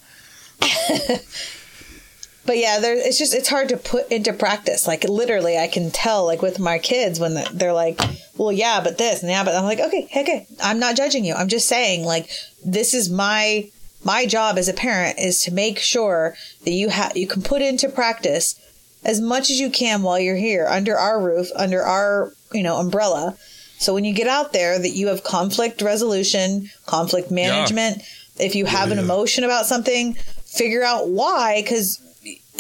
[2.46, 4.88] But yeah, there, it's just it's hard to put into practice.
[4.88, 8.00] Like literally, I can tell like with my kids when they're like,
[8.38, 11.36] "Well, yeah, but this and yeah, but I'm like, okay, okay, I'm not judging you.
[11.36, 12.30] I'm just saying like
[12.66, 13.70] this is my
[14.04, 16.36] my job as a parent is to make sure
[16.66, 18.60] that you have you can put into practice
[19.04, 22.78] as much as you can while you're here under our roof, under our you know
[22.78, 23.38] umbrella.
[23.78, 28.04] So when you get out there, that you have conflict resolution, conflict management.
[28.40, 30.14] If you have an emotion about something,
[30.46, 32.00] figure out why because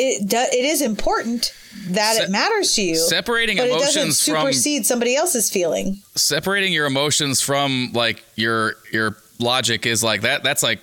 [0.01, 1.53] it do, it is important
[1.89, 2.95] that Se- it matters to you.
[2.95, 6.01] separating but it doesn't emotions from- supersede somebody else's feeling.
[6.15, 10.43] Separating your emotions from like your your logic is like that.
[10.43, 10.79] That's like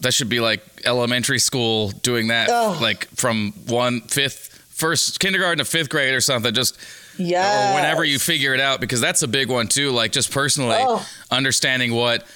[0.00, 2.48] that should be like elementary school doing that.
[2.50, 2.80] Ugh.
[2.82, 6.52] Like from one fifth first kindergarten to fifth grade or something.
[6.52, 6.76] Just
[7.18, 7.72] Yeah.
[7.72, 10.76] or whenever you figure it out because that's a big one too like just personally
[10.80, 11.06] Oh.
[11.30, 12.26] understanding what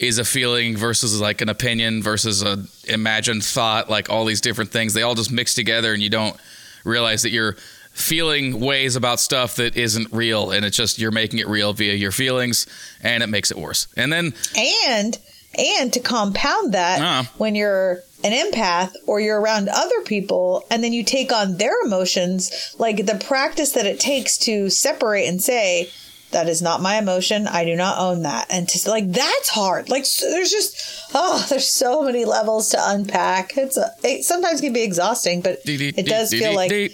[0.00, 4.70] is a feeling versus like an opinion versus a imagined thought like all these different
[4.72, 4.94] things.
[4.94, 6.36] They all just mix together and you don't
[6.84, 7.56] realize that you're
[7.92, 10.52] feeling ways about stuff that isn't real.
[10.52, 12.66] And it's just you're making it real via your feelings
[13.02, 13.88] and it makes it worse.
[13.96, 15.18] And then and
[15.58, 17.30] and to compound that Ah.
[17.36, 21.74] when you're an empath or you're around other people and then you take on their
[21.84, 25.90] emotions like the practice that it takes to separate and say
[26.30, 27.46] that is not my emotion.
[27.46, 28.46] I do not own that.
[28.50, 29.88] And to like that's hard.
[29.88, 33.56] Like there's just oh there's so many levels to unpack.
[33.56, 36.92] It's a, it sometimes can be exhausting but it does feel like it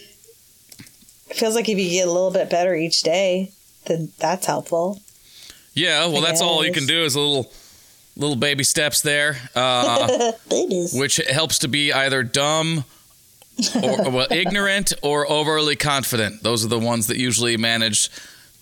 [1.30, 3.53] feels like if you get a little bit better each day
[3.87, 5.01] then that's helpful.
[5.74, 7.53] Yeah well that's all you can do is a little
[8.16, 10.32] little baby steps there uh,
[10.95, 12.84] which helps to be either dumb
[13.74, 16.43] or well, ignorant or overly confident.
[16.43, 18.11] Those are the ones that usually manage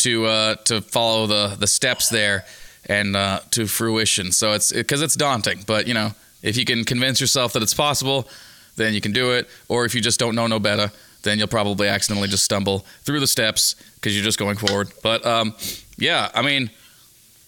[0.04, 2.44] to uh, to follow the the steps there
[2.86, 4.32] and uh, to fruition.
[4.32, 7.74] So it's because it's daunting, but you know if you can convince yourself that it's
[7.74, 8.28] possible,
[8.76, 9.48] then you can do it.
[9.68, 10.92] Or if you just don't know no better,
[11.22, 14.92] then you'll probably accidentally just stumble through the steps because you're just going forward.
[15.02, 15.54] But um,
[15.96, 16.70] yeah, I mean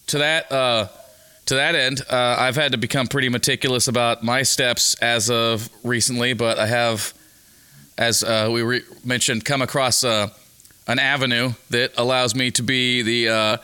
[0.07, 0.51] to that.
[0.51, 0.87] Uh,
[1.47, 5.69] to that end, uh, I've had to become pretty meticulous about my steps as of
[5.81, 7.13] recently, but I have,
[7.97, 10.27] as uh, we re- mentioned, come across uh,
[10.87, 13.57] an avenue that allows me to be the uh,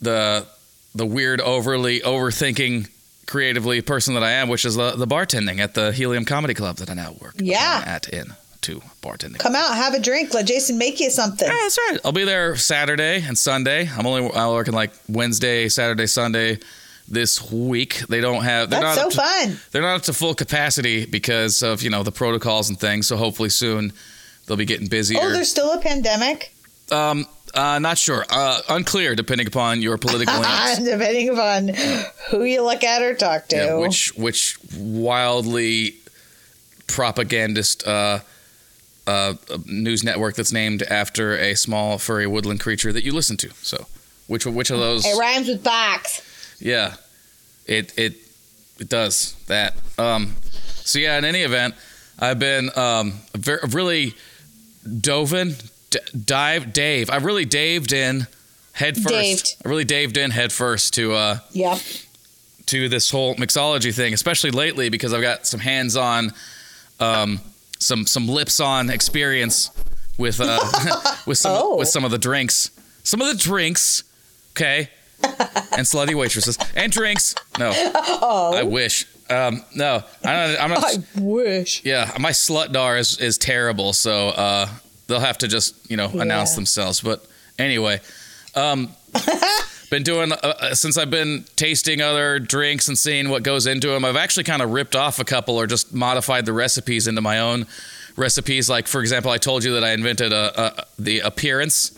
[0.00, 0.46] the
[0.94, 2.88] the weird, overly overthinking,
[3.26, 6.76] creatively person that I am, which is the, the bartending at the Helium Comedy Club
[6.76, 7.82] that I now work Yeah.
[7.86, 8.32] at in
[8.62, 9.38] to bartending.
[9.38, 11.98] come out have a drink let jason make you something Yeah, that's right.
[12.04, 13.88] I'll be there Saturday and Sunday.
[13.96, 16.58] I'm only I'm working like Wednesday, Saturday, Sunday
[17.06, 17.98] this week.
[18.08, 18.68] They don't have.
[18.68, 21.90] They're that's not so to, fun They're not up to full capacity because of you
[21.90, 23.06] know the protocols and things.
[23.06, 23.92] So hopefully soon
[24.48, 25.20] they'll be getting busier.
[25.22, 26.52] Oh, there's still a pandemic.
[26.90, 28.24] um, uh, not sure.
[28.28, 30.78] Uh, unclear depending upon your political leanings.
[30.80, 31.68] Depending upon
[32.30, 33.56] who you look at or talk to.
[33.56, 35.94] Yeah, which which wildly
[36.86, 38.20] propagandist uh,
[39.06, 39.34] uh,
[39.66, 43.50] news network that's named after a small furry woodland creature that you listen to.
[43.62, 43.86] So,
[44.26, 45.04] which which of those?
[45.06, 46.56] It rhymes with box.
[46.60, 46.94] Yeah,
[47.66, 48.14] it it
[48.78, 49.74] it does that.
[49.98, 50.36] Um,
[50.74, 51.74] so yeah, in any event,
[52.18, 54.14] I've been um very, really
[55.00, 55.54] dove in,
[55.90, 57.10] d- dive, Dave.
[57.10, 58.26] I really daved in
[58.72, 59.08] head first.
[59.08, 59.56] Daved.
[59.64, 61.78] I really daved in head first to uh Yep.
[62.66, 66.32] to this whole mixology thing, especially lately because I've got some hands on,
[67.00, 67.40] um,
[67.78, 69.70] some some lips on experience
[70.16, 70.58] with uh
[71.26, 71.76] with some Oh.
[71.76, 72.70] with some of the drinks,
[73.02, 74.04] some of the drinks,
[74.52, 74.90] okay,
[75.22, 77.34] and slutty waitresses and drinks.
[77.58, 78.52] No, Oh.
[78.56, 79.06] I wish.
[79.30, 80.60] Um, no, not.
[80.60, 81.84] I'm not I wish.
[81.84, 84.68] yeah, my slut dar is, is terrible, so uh,
[85.06, 86.56] they'll have to just you know announce Yeah.
[86.56, 87.00] themselves.
[87.00, 87.24] But
[87.58, 88.00] anyway,
[88.54, 88.94] um,
[89.90, 93.88] been doing uh, uh, since I've been tasting other drinks and seeing what goes into
[93.88, 94.04] them.
[94.04, 97.40] I've actually kind of ripped off a couple or just modified the recipes into my
[97.40, 97.66] own
[98.16, 98.68] recipes.
[98.70, 101.92] Like for example, I told you that I invented a, a the appearance.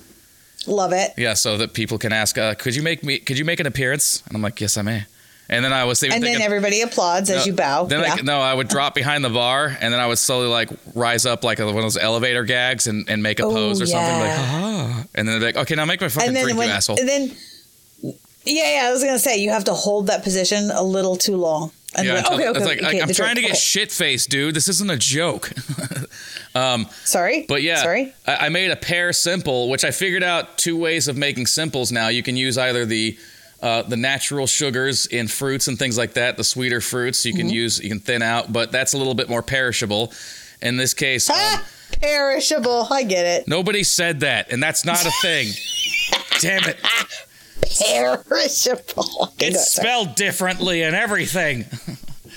[0.66, 1.12] Love it.
[1.16, 3.18] Yeah, so that people can ask, uh, could you make me?
[3.18, 4.22] Could you make an appearance?
[4.26, 5.04] And I'm like, yes, I may.
[5.52, 7.84] And then I was even And thinking, then everybody applauds as you bow.
[7.84, 8.14] Then yeah.
[8.18, 11.26] I, no, I would drop behind the bar, and then I would slowly like rise
[11.26, 14.20] up like one of those elevator gags and, and make a Oh, pose or something
[14.20, 15.04] like, ah.
[15.16, 17.00] and then they're like, okay, now make my fucking drink, when, you asshole.
[17.00, 17.36] and then
[18.44, 21.36] yeah, yeah, I was gonna say you have to hold that position a little too
[21.36, 21.72] long.
[21.96, 23.58] And yeah, until- okay, okay, it's like, okay, like, I'm trying to get okay.
[23.58, 24.54] shit faced, dude.
[24.54, 25.50] This isn't a joke.
[26.54, 28.14] um, Sorry, but yeah, sorry.
[28.24, 31.90] I, I made a pair simple, which I figured out two ways of making simples
[31.90, 32.06] now.
[32.06, 33.18] You can use either the
[33.62, 37.24] uh, the natural sugars in fruits and things like that, the sweeter fruits.
[37.26, 37.54] You can Mm-hmm.
[37.54, 40.12] use, you can thin out, but that's a little bit more perishable.
[40.62, 41.64] In this case, um, Ah,
[42.00, 42.86] perishable.
[42.90, 43.48] I get it.
[43.48, 45.48] Nobody said that, and that's not a thing.
[46.40, 46.76] Damn it.
[48.28, 49.32] Perishable.
[49.38, 51.64] It's spelled differently and everything.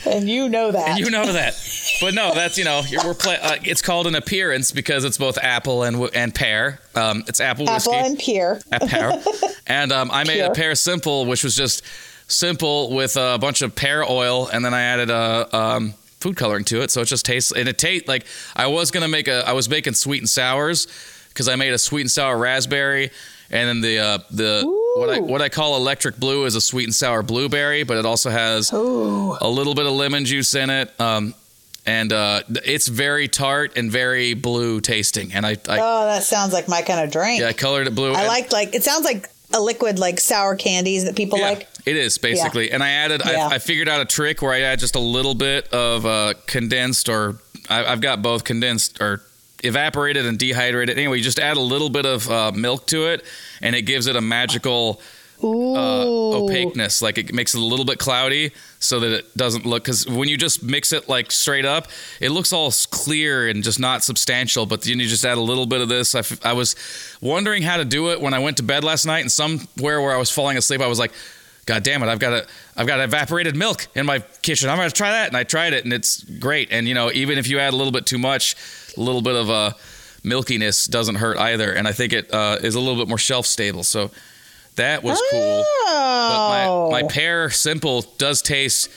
[0.05, 0.89] and you know that.
[0.89, 1.53] And you know that.
[2.01, 5.38] But no, that's, you know, we're play, uh, it's called an appearance because it's both
[5.38, 6.80] apple and and pear.
[6.95, 7.91] Um, it's apple whiskey.
[7.91, 8.61] Apple and pear.
[8.71, 9.11] a pear.
[9.68, 11.84] And um, I made a pear simple, which was just
[12.28, 16.66] simple with a bunch of pear oil, and then I added a um, food coloring
[16.66, 17.51] to it, so it just tastes.
[17.51, 19.47] And it tastes like I was gonna make a.
[19.47, 20.88] I was making sweet and sours
[21.30, 23.11] because I made a sweet and sour raspberry,
[23.49, 24.64] and then the uh, the
[24.97, 28.05] what I what I call electric blue is a sweet and sour blueberry, but it
[28.05, 29.38] also has Ooh.
[29.39, 30.91] a little bit of lemon juice in it.
[30.99, 31.34] Um,
[31.86, 36.53] and uh, it's very tart and very blue tasting, and I, I Oh, that sounds
[36.53, 37.41] like my kind of drink.
[37.41, 38.14] yeah I colored it blue.
[38.14, 41.49] I and- like like it sounds like a liquid like sour candies that people Yeah,
[41.49, 41.68] like.
[41.86, 42.72] it is basically.
[42.72, 43.47] And I added, Yeah.
[43.47, 46.34] I, I figured out a trick where I add just a little bit of uh,
[46.47, 47.38] condensed, or
[47.70, 49.22] I, I've got both condensed or
[49.64, 50.97] evaporated and dehydrated.
[50.97, 53.24] Anyway, you just add a little bit of uh, milk to it,
[53.62, 54.99] and it gives it a magical.
[55.44, 57.02] Uh, opaqueness.
[57.02, 59.84] Like it makes it a little bit cloudy so that it doesn't look.
[59.84, 61.88] Because when you just mix it like straight up,
[62.20, 64.66] it looks all clear and just not substantial.
[64.66, 66.16] But then you just add a little bit of this.
[66.16, 66.76] I, f- I was
[67.22, 70.14] wondering how to do it when I went to bed last night, and somewhere where
[70.14, 71.12] I was falling asleep, I was like.
[71.66, 72.10] God damn it!
[72.10, 74.70] I've got a I've got evaporated milk in my kitchen.
[74.70, 76.74] I'm gonna try that, and I tried it, and it's great.
[76.74, 78.58] And you know, even if you add a little bit too much,
[78.98, 79.72] a little bit of uh,
[80.24, 81.72] milkiness doesn't hurt either.
[81.72, 83.84] And I think it uh, is a little bit more shelf stable.
[83.84, 84.12] So
[84.76, 85.59] that was cool.
[85.59, 86.89] But Oh.
[86.91, 88.89] my, my pear simple does taste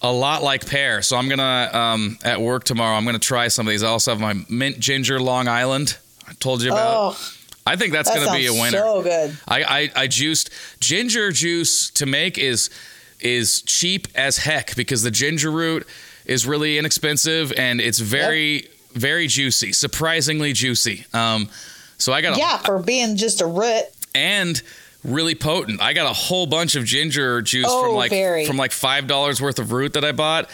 [0.00, 1.02] a lot like pear.
[1.02, 2.96] So I'm gonna um, at work tomorrow.
[2.96, 3.82] I'm gonna try some of these.
[3.82, 5.96] I also have my mint ginger Long Island.
[6.28, 7.14] I told you about.
[7.14, 7.32] Oh,
[7.64, 8.78] I think that's that gonna be a winner.
[8.78, 9.36] So good.
[9.46, 10.50] I, I I juiced
[10.80, 12.70] ginger juice to make is
[13.20, 15.86] is cheap as heck because the ginger root
[16.26, 21.06] is really inexpensive and it's very very juicy, surprisingly juicy.
[21.14, 21.48] Um,
[21.98, 23.84] so I got a Yeah, for being just a root.
[24.14, 24.60] and
[25.04, 25.80] really potent.
[25.80, 28.46] I got a whole bunch of ginger juice Oh, from like very.
[28.46, 30.48] from like five dollars worth of root that I bought,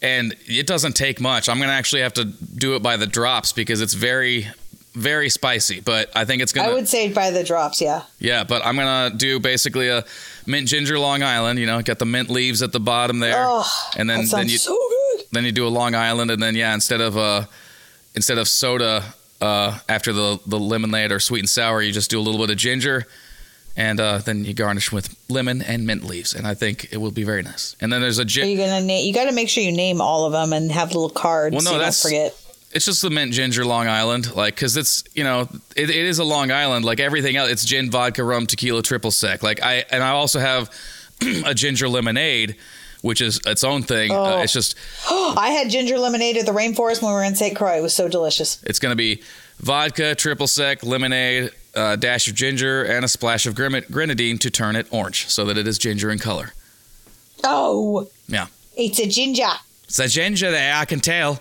[0.00, 1.48] and it doesn't take much.
[1.48, 4.48] I'm gonna actually have to do it by the drops because it's very
[4.94, 5.80] very spicy.
[5.80, 7.80] But I think it's gonna I would say by the drops.
[7.80, 8.02] Yeah.
[8.18, 8.44] yeah.
[8.44, 10.04] But I'm gonna do basically a
[10.46, 11.58] mint ginger Long Island.
[11.58, 14.58] You know, got the mint leaves at the bottom there, Oh, and then then you
[14.58, 14.76] so
[15.16, 15.24] good.
[15.32, 17.44] then you do a Long Island, and then yeah, instead of uh
[18.14, 22.18] instead of soda uh after the the lemonade or sweet and sour, you just do
[22.18, 23.06] a little bit of ginger,
[23.76, 27.10] and uh, then you garnish with lemon and mint leaves, and I think it will
[27.10, 27.74] be very nice.
[27.80, 28.48] And then there's a Are gin.
[28.48, 29.06] you gonna name?
[29.06, 31.54] You got to make sure you name all of them and have little cards.
[31.54, 32.38] Well, no, so you don't that's- forget.
[32.74, 35.42] It's just the mint ginger Long Island, like because it's you know
[35.76, 37.50] it, it is a Long Island like everything else.
[37.50, 39.42] It's gin, vodka, rum, tequila, triple sec.
[39.42, 40.70] Like I and I also have
[41.44, 42.56] a ginger lemonade,
[43.02, 44.10] which is its own thing.
[44.10, 44.40] Uh, Oh.
[44.40, 44.74] it's just
[45.10, 47.54] I had ginger lemonade at the rainforest when we were in St.
[47.54, 47.76] Croix.
[47.76, 48.62] It was so delicious.
[48.62, 49.22] It's going to be
[49.60, 54.76] vodka, triple sec, lemonade, a dash of ginger, and a splash of grenadine to turn
[54.76, 56.52] it orange so that it is ginger in color.
[57.44, 58.46] Oh, Yeah.
[58.76, 59.48] it's a ginger.
[59.84, 61.40] It's a ginger there, I can tell.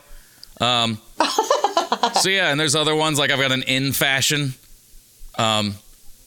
[0.59, 0.99] Um,
[2.21, 4.53] so yeah, and there's other ones like I've got an in fashion,
[5.37, 5.75] um,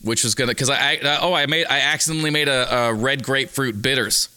[0.02, 3.22] which was gonna because I, I oh I made I accidentally made a, a red
[3.22, 4.28] grapefruit bitters.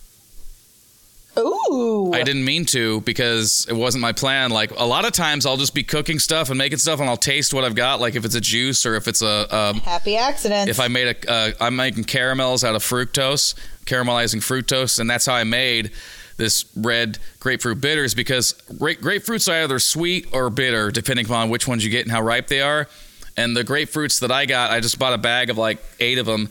[1.38, 2.12] Ooh.
[2.14, 4.52] I didn't mean to because it wasn't my plan.
[4.52, 7.18] Like a lot of times, I'll just be cooking stuff and making stuff, and I'll
[7.18, 8.00] taste what I've got.
[8.00, 10.70] Like if it's a juice or if it's a um, Happy accident.
[10.70, 15.26] if I made a, uh, I'm making caramels out of fructose, caramelizing fructose, and that's
[15.26, 15.92] how I made
[16.38, 21.68] this red grapefruit bitters because gra- grapefruits are either sweet or bitter depending upon which
[21.68, 22.88] ones you get and how ripe they are.
[23.36, 26.26] And the grapefruits that I got, I just bought a bag of like eight of
[26.26, 26.50] them.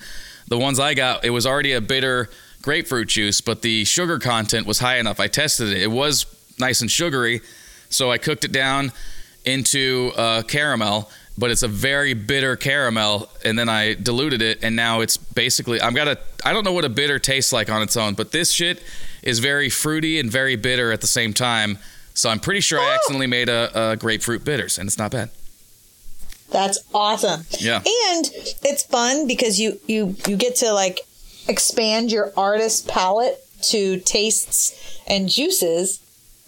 [0.49, 2.28] The ones I got, it was already a bitter
[2.66, 5.20] grapefruit juice, but the sugar content was high enough.
[5.20, 6.26] I tested it; it was
[6.58, 7.40] nice and sugary,
[7.88, 8.90] so I cooked it down
[9.44, 11.08] into uh, caramel,
[11.38, 13.28] but it's a very bitter caramel.
[13.44, 16.72] And then I diluted it, and now it's basically I've got a I don't know
[16.72, 18.82] what a bitter tastes like on its own, but this shit
[19.22, 21.78] is very fruity and very bitter at the same time.
[22.14, 25.30] So I'm pretty sure I accidentally made a, a grapefruit bitters, and it's not bad.
[26.50, 27.44] That's awesome.
[27.60, 27.76] Yeah.
[27.76, 28.24] And
[28.64, 30.98] it's fun because you you you get to like
[31.49, 36.01] expand your artist palette to tastes and juices.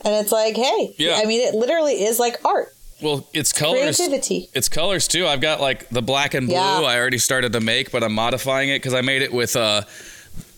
[0.04, 1.18] And it's like, hey, Yeah.
[1.20, 3.96] I mean, it literally is like art, Well, it's colors.
[3.96, 4.48] creativity.
[4.54, 5.26] It's colors too.
[5.26, 6.56] I've got like the black and blue.
[6.56, 6.80] Yeah.
[6.82, 9.82] I already started to make, but I'm modifying it because I made it with uh,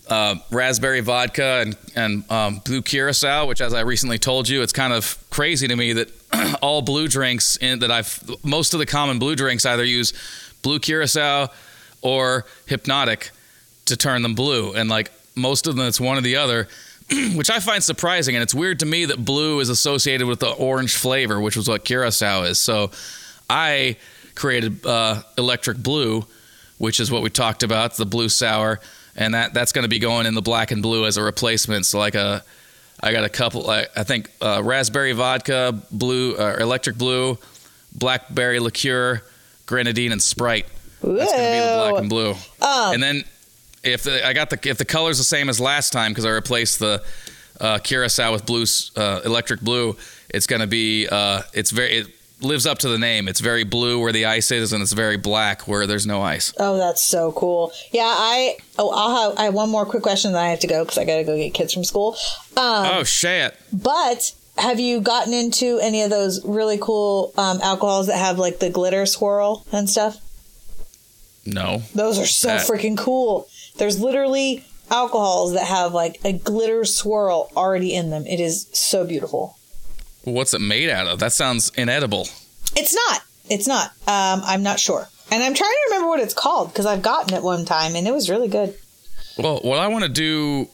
[0.07, 3.47] uh, raspberry vodka and and um, blue curacao.
[3.47, 6.11] Which, as I recently told you, it's kind of crazy to me that
[6.61, 10.13] all blue drinks in that I've most of the common blue drinks either use
[10.61, 11.49] blue curacao
[12.01, 13.29] or Hpnotiq
[13.85, 16.67] to turn them blue, and like most of them, it's one or the other.
[17.35, 20.51] Which I find surprising, and it's weird to me that blue is associated with the
[20.51, 22.57] orange flavor, which was what curacao is.
[22.57, 22.91] So,
[23.49, 23.97] I
[24.35, 26.25] created uh, electric blue,
[26.77, 28.79] which is what we talked about, the blue sour,
[29.15, 31.85] and that that's going to be going in the black and blue as a replacement.
[31.85, 32.43] So like a,
[33.01, 33.69] I got a couple.
[33.69, 37.37] I, I think uh, raspberry vodka, blue, uh, electric blue,
[37.93, 39.21] blackberry liqueur,
[39.65, 40.65] grenadine, and Sprite.
[41.01, 42.31] That's going to be the black and blue.
[42.61, 43.23] Um, and then
[43.83, 46.29] if the, I got the if the color's the same as last time because I
[46.29, 47.03] replaced the
[47.59, 48.65] uh, curacao with blue
[48.95, 49.95] uh, electric blue,
[50.29, 52.07] it's going to be uh, it's very it
[52.41, 53.27] lives up to the name.
[53.27, 56.53] It's very blue where the ice is, and it's very black where there's no ice.
[56.57, 57.71] Oh, that's so cool.
[57.91, 60.67] Yeah, I oh I'll have I have one more quick question, then I have to
[60.67, 62.15] go because I got to go get kids from school.
[62.57, 63.55] Um, oh shit!
[63.71, 68.59] But have you gotten into any of those really cool um, alcohols that have like
[68.59, 70.17] the glitter swirl and stuff?
[71.45, 71.81] No.
[71.95, 73.47] Those are so That- freaking cool.
[73.81, 78.27] There's literally alcohols that have like a glitter swirl already in them.
[78.27, 79.57] It is so beautiful.
[80.23, 81.17] What's it made out of?
[81.17, 82.27] That sounds inedible.
[82.75, 83.23] It's not.
[83.49, 83.87] It's not.
[84.05, 85.07] Um, I'm not sure.
[85.31, 88.07] And I'm trying to remember what it's called because I've gotten it one time and
[88.07, 88.75] it was really good.
[89.39, 90.69] Well, what I want to do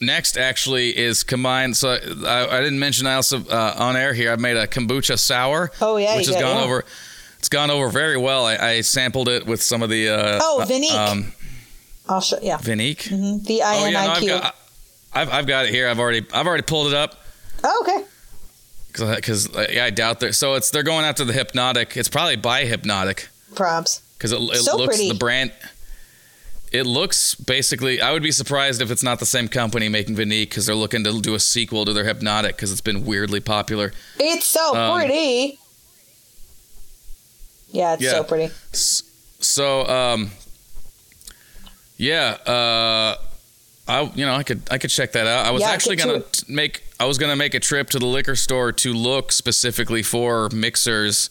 [0.00, 1.74] next actually is combine.
[1.74, 4.30] So I, I didn't mention I also uh, on air here.
[4.30, 5.72] I made a kombucha sour.
[5.80, 6.62] Oh, yeah, which has gone yeah.
[6.62, 6.84] over.
[7.40, 8.46] It's gone over very well.
[8.46, 10.10] I, I sampled it with some of the.
[10.10, 10.94] Uh, Oh, Viniq.
[10.94, 11.32] Um,
[12.12, 12.38] I'll show.
[12.42, 13.42] Yeah, Viniq.
[13.44, 14.56] V I Oh N I I've got.
[15.14, 15.88] I've, I've got it here.
[15.88, 17.18] I've already I've already pulled it up
[17.64, 18.04] Oh, okay.
[19.16, 20.34] because yeah, I doubt that.
[20.34, 21.96] So it's they're going after the Hpnotiq.
[21.96, 24.00] It's probably by Hpnotiq Props.
[24.16, 25.08] because it, it So looks pretty.
[25.10, 25.52] the brand.
[26.72, 28.00] It looks basically.
[28.00, 31.04] I would be surprised if it's not the same company making Viniq because they're looking
[31.04, 33.92] to do a sequel to their Hpnotiq because it's been weirdly popular.
[34.18, 35.58] It's so Um, pretty.
[37.70, 38.10] Yeah, it's Yeah.
[38.12, 38.52] so pretty.
[38.72, 40.30] So um,
[41.96, 43.16] yeah, uh,
[43.88, 45.46] I you know I could I could check that out.
[45.46, 47.98] I was Yeah, actually get to gonna make I was gonna make a trip to
[47.98, 51.30] the liquor store to look specifically for mixers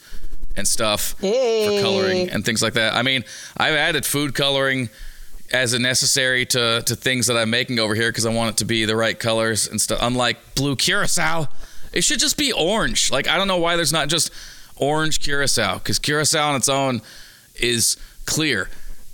[0.58, 1.66] and stuff Yay.
[1.66, 2.94] for coloring and things like that.
[2.94, 3.24] I mean,
[3.56, 4.90] I've added food coloring
[5.54, 8.58] as a necessary to to things that I'm making over here because I want it
[8.58, 10.00] to be the right colors and stuff.
[10.02, 11.48] Unlike blue curacao,
[11.94, 13.12] it should just be orange.
[13.12, 14.32] Like I don't know why there's not just
[14.76, 17.02] orange curacao because curacao on its own
[17.56, 18.70] is clear.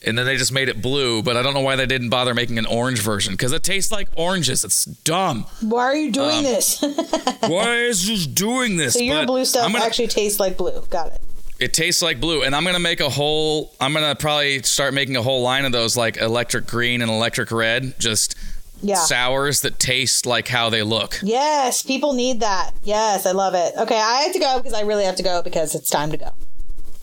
[0.07, 2.33] And then they just made it blue, but I don't know why they didn't bother
[2.33, 4.63] making an orange version because it tastes like oranges.
[4.63, 5.45] It's dumb.
[5.61, 6.81] Why are you doing Um, this?
[7.41, 8.93] why is this doing this?
[8.93, 10.81] so your But blue stuff gonna- actually tastes like blue.
[10.89, 11.21] Got it.
[11.59, 13.73] it tastes like blue, and I'm gonna make a whole.
[13.81, 17.51] I'm gonna probably start making a whole line of those, like electric green and electric
[17.51, 18.35] red, just
[18.83, 18.95] Yeah.
[18.95, 21.19] sours that taste like how they look.
[21.23, 22.71] Yes, people need that.
[22.83, 23.73] Yes, I love it.
[23.75, 26.17] Okay, I have to go because I really have to go because it's time to
[26.17, 26.29] go.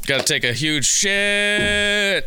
[0.06, 2.24] Got to take a huge shit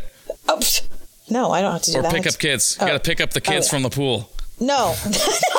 [0.47, 0.87] Oh, psh.
[1.29, 2.13] no, I don't have to do or that.
[2.13, 2.77] pick up kids.
[2.79, 2.87] Oh.
[2.87, 3.71] Got to pick up the kids yeah.
[3.71, 4.29] from the pool.
[4.59, 4.95] No,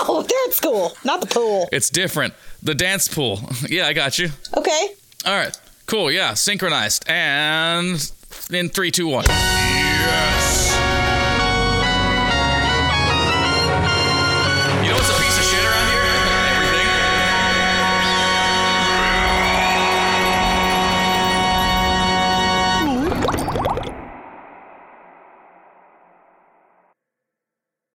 [0.07, 1.69] no, they're at school, not the pool.
[1.71, 2.35] It's different.
[2.63, 3.41] The dance pool.
[3.69, 4.31] yeah, I got you.
[4.57, 4.89] Okay.
[5.25, 5.57] All right,
[5.87, 6.11] cool.
[6.11, 7.05] Yeah, synchronized.
[7.09, 8.11] And
[8.51, 9.25] in three, two, one.
[9.29, 10.78] Yes.